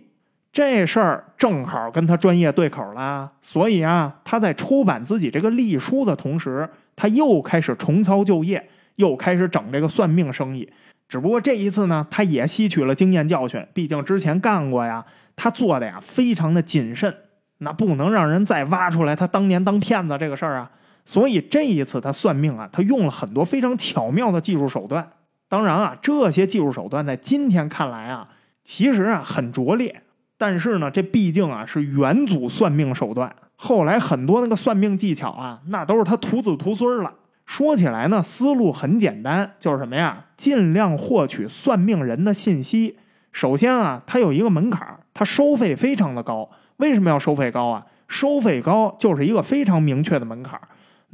[0.52, 10.70] 这事儿正好跟他专业对口了，所以啊，他在出版自己这个隶书的同时，他又开始重操旧业，又开始整这个算命生意。
[11.08, 17.12] 只不过这一次呢，他也吸取了经验教训，毕竟之前干过呀，他做的呀非常的谨慎，
[17.58, 20.70] 那不能让人再挖出来他当年当骗子这个事儿啊。
[21.04, 25.10] 所以这一次他算命啊，他用了很多非常巧妙的技术手段。
[25.48, 28.28] 当然啊，这些技术手段在今天看来啊，
[28.64, 30.02] 其实啊很拙劣。
[30.36, 33.34] 但是呢，这毕竟啊是元祖算命手段。
[33.56, 37.12] 后来很多那个算命技巧啊，那都是他徒子徒孙了。
[37.46, 40.24] 说起来呢，思路很简单，就是什么呀？
[40.36, 42.98] 尽量获取算命人的信息。
[43.30, 46.48] 首先啊，它有一个门槛，它收费非常的高。
[46.78, 47.84] 为什么要收费高啊？
[48.08, 50.60] 收费高就是一个非常明确的门槛。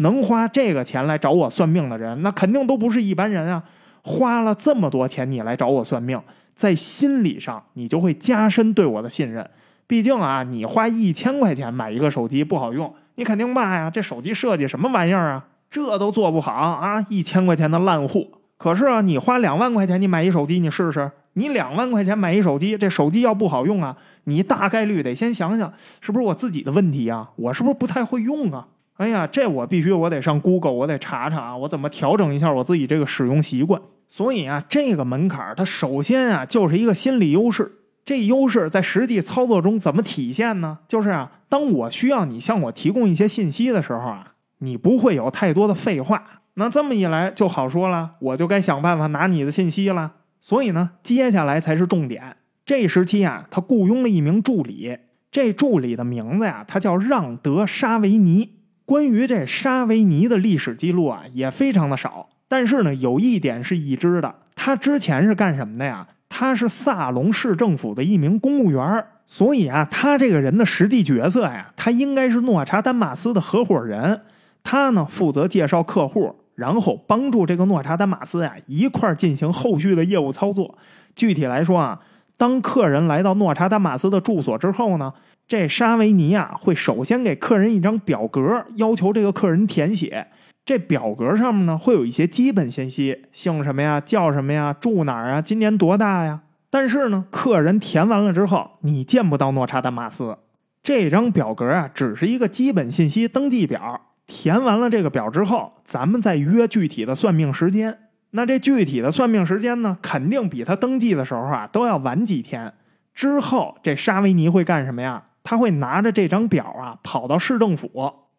[0.01, 3.63] 能花这个钱来找我算命的人，那肯定都不是一般人啊！
[4.03, 6.21] 花了这么多钱你来找我算命，
[6.55, 9.49] 在心理上你就会加深对我的信任。
[9.87, 15.47] 毕竟啊，你花一千块钱买一个手机不好用，你肯定骂呀，这手机设计什么玩意儿啊？
[15.71, 17.05] 这都做不好啊！
[17.11, 18.23] 一千块钱的烂货。
[18.57, 21.11] 可是啊，你花两万块钱你买一手机，你试试。
[21.35, 27.31] 你两万块钱买一手机，这手机要不好用啊，你大概率得先想想，是不是我自己的问题啊？
[27.37, 28.69] 我是不是不太会用啊？
[29.01, 33.81] 哎呀，这我必须我得上 Google，我得查查啊，我怎么调整一下我自己这个使用习惯。
[34.07, 37.73] 所以啊，这个门槛它首先啊就是一个心理优势。
[38.05, 40.81] 这优势在实际操作中怎么体现呢？
[40.87, 44.35] 就是啊，当我需要你向我提供一些信息的时候啊。
[44.59, 46.23] 你不会有太多的废话，
[46.57, 50.13] 那这么一来就好说了，我就该想办法拿你的信息了。
[50.39, 52.37] 所以呢，接下来才是重点。
[52.67, 54.99] 这时期啊，他雇佣了一名助理，
[55.31, 58.60] 这助理的名字呀，他叫让德沙维尼。
[58.91, 62.29] 关于这沙维尼的历史记录啊，也非常的少。
[62.49, 66.09] 但是呢，有一点是已知的，他之前是干什么的呀？
[66.29, 74.23] 他是萨隆市政府的一名公务员所以啊，他这个人的实际角色呀，他应该是诺查丹马斯的合伙人。
[74.65, 80.77] 他呢负责介绍客户，然后帮助这个诺查丹马斯呀一块儿进行后续的业务操作。
[81.15, 82.01] 具体来说啊，
[82.41, 85.13] 当客人来到诺查丹马斯的住所之后呢，
[85.47, 90.27] 这沙维尼啊会首先给客人一张表格，要求这个客人填写。
[90.65, 96.41] 这表格上面呢会有一些基本信息，姓什么呀，叫什么呀，住哪儿啊，今年多大呀。
[96.71, 100.39] 但是呢，客人填完了之后，你见不到诺查丹马斯。
[100.83, 104.01] 这张表格啊只是一个基本信息登记表。
[104.27, 107.99] 填完了这个表之后，咱们再约具体的算命时间。
[108.33, 112.73] 那这具体的算命时间呢，肯定比他登记的时候啊都要晚几天。
[113.15, 115.25] 之后这沙维尼会干什么呀？
[115.43, 117.91] 他会拿着这张表啊跑到市政府，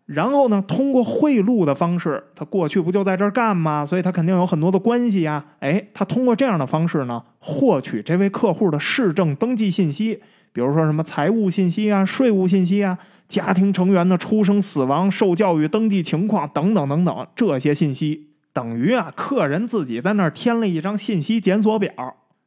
[0.05, 3.85] 然后呢通过贿赂的方式，他过去不就在这儿干吗？
[3.85, 5.43] 所以他肯定有很多的关系呀。
[5.59, 10.21] 哎，他通过这样的方式呢，获取这位客户的市政登记信息，
[10.53, 12.97] 比如说什么财务信息啊、税务信息啊。
[13.27, 21.91] 家庭成员的出生、死亡、受教育、登记情况等等等等，这些信息等于啊，客人自己在那儿填了一张信息检索表，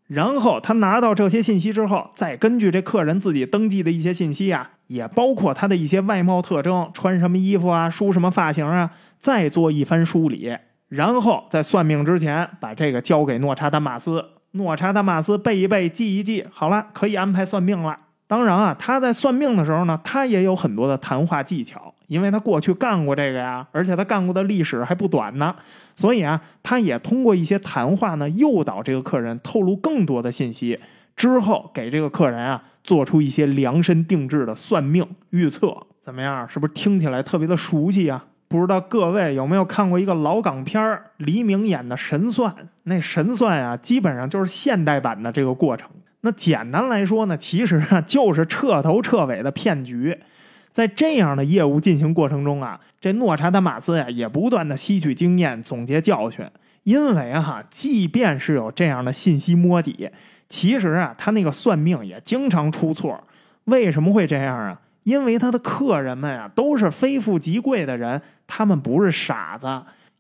[0.06, 10.54] 然后他拿到这些信息之后，再根据这客人自己登记的一些信息啊，也包括他的一些外貌特征，穿什么衣服啊，梳什么发型啊，再做一番梳理，
[10.88, 17.96] 然后在算命之前把这个交给诺查丹马斯，诺查丹马斯背一背，记一记，好了，可以安排算命了。
[18.26, 25.54] 当然啊，他在算命的时候呢，他也有很多的谈话技巧，因为他过去干过这个呀，而且他干过的历史还不短呢，
[25.94, 30.80] 所以啊，他也通过一些谈话呢，诱导这个客人透露更多的信息，
[31.14, 36.48] 之后给这个客人啊做出一些量身定制的算命预测，怎么样？
[36.48, 38.24] 是不是听起来特别的熟悉啊？
[38.48, 42.52] 不知道各位有没有看过一个老港片黎明演的《神算》？
[42.84, 45.88] 那神算啊，基本上就是现代版的这个过程。
[46.24, 50.18] 那简单来说呢，其实啊就是彻头彻尾的骗局。
[50.72, 56.44] 在这样的业务进行过程中啊，这诺查丹马斯呀也不断的吸取经验，总结教训。
[56.84, 60.10] 因为啊，即便是有这样的信息摸底，
[60.48, 63.22] 其实啊他那个算命也经常出错。
[63.64, 64.80] 为什么会这样啊？
[65.02, 69.66] 因为他的客人们呀都是非富即贵的人，他们不是傻子。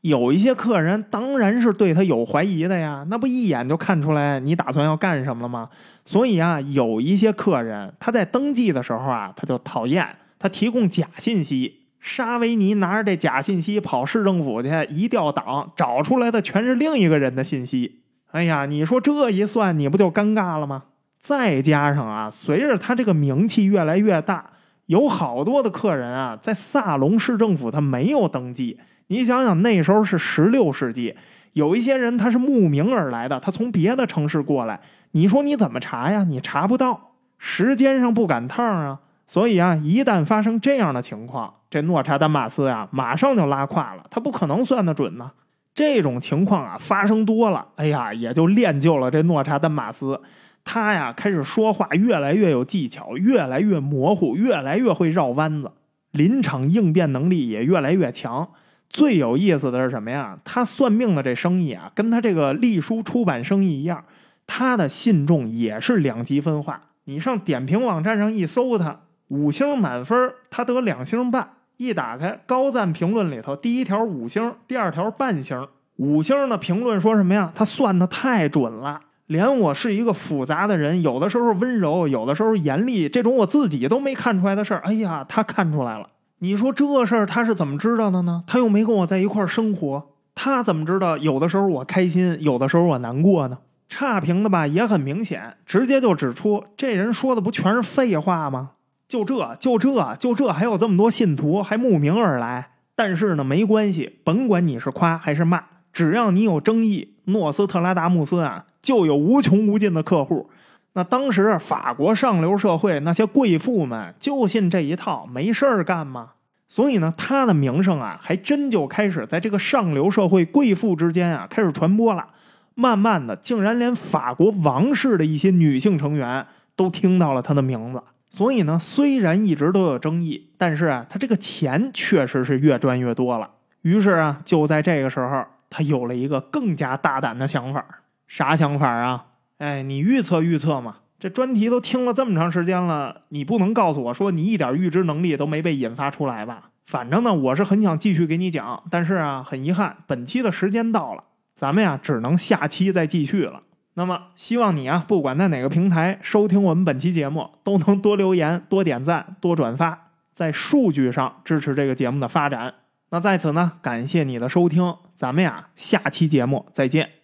[0.04, 5.70] 有一些客人当然是对他有怀疑的呀，那不一眼就看出来你打算要干什么了吗？
[6.04, 10.06] 所以啊，有一些客人他在登记的时候啊，他就讨厌
[10.38, 11.86] 他提供假信息。
[12.00, 18.02] 沙维尼拿着这假信息跑市政府去，一调档找出来的全是另一个人的信息。
[18.32, 20.82] 哎呀，你说这一算，你不就尴尬了吗？
[21.18, 24.50] 再加上啊，随着他这个名气越来越大，
[24.84, 28.78] 有好多的客人啊，在萨隆市政府他没有登记。
[29.08, 31.14] 你想想，那时候是十六世纪，
[31.52, 34.80] 有一些人他是慕名而来的，他从别的城市过来，
[35.12, 36.24] 你说你怎么查呀？
[36.28, 39.00] 你查不到，时间上不赶趟啊。
[39.26, 45.30] 所以啊，一旦发生这样的情况，这诺查丹马斯啊，马上就拉胯了，他不可能算得准呢。
[45.74, 50.20] 这种情况啊，发生多了，哎呀，也就练就了这诺查丹马斯，
[50.62, 55.72] 他呀开始说话越来越有技巧，越来越模糊，越来越会绕弯子，
[56.10, 58.50] 临场应变能力也越来越强。
[58.88, 60.38] 最有意思的是什么呀？
[60.44, 64.04] 他算命的这生意啊，跟他这个隶书出版生意一样，
[64.46, 66.80] 他的信众也是两极分化。
[67.04, 71.50] 你上点评网站上一搜，他五星满分，他得两星半。
[71.76, 75.66] 一打开高赞评论里头，第一条五星，第二条半星。
[75.96, 77.52] 五星的评论说什么呀？
[77.52, 86.08] 他算的太准了，连我是一个复杂的人，有的时候温柔，有的时候严厉，这种我自己都没看出来的事儿，哎呀，他看出来了。
[86.44, 88.44] 你说这事儿他是怎么知道的呢？
[88.46, 93.56] 他又没跟我在一块儿生活，他怎么知道有的时候我开心，有的时候我难过呢？
[93.88, 98.72] 差评的吧也很明显，直接就指出这人说的不全是废话吗？
[99.08, 102.72] 就这就这就这，还有这么多信徒还慕名而来。
[102.94, 105.64] 但是呢，没关系，甭管你是夸还是骂，
[105.94, 110.50] 只要你有争议，诺斯特拉达穆斯啊就有无穷无尽的客户。
[110.92, 116.32] 那当时法国上流社会那些贵妇们就信这一套，没事儿干吗？
[116.66, 122.26] 所以呢，他的名声啊，还真就开始在这个上流社会贵妇之间啊开始传播了。
[122.74, 126.44] 慢慢的，竟然连法国王室的一些女性成员
[126.74, 128.02] 都听到了他的名字。
[128.28, 133.48] 所以呢，虽然一直都有争议，但是啊，他这个钱确实是越赚越多了。
[133.82, 137.84] 于是啊，就在这个时候，他有了一个更加大胆的想法。
[138.26, 139.26] 啥想法啊？
[139.58, 140.96] 哎，你预测预测嘛！
[141.18, 146.70] 这专题都听了这么长时间了，你不能告诉我说你一点预知能力都没被引发出来吧？
[146.84, 151.24] 反正呢，我是很想继续给你讲，但是啊，很遗憾，本期的时间到了，
[151.56, 153.62] 咱们呀只能下期再继续了。
[153.94, 162.74] 那么，希望你啊，不管在哪个平台收听我们本期节目，都能多留言、多点赞、多转发，在数据上支持这个节目的发展。
[163.10, 167.23] 那在此呢，感谢你的收听，咱们呀，下期节目再见。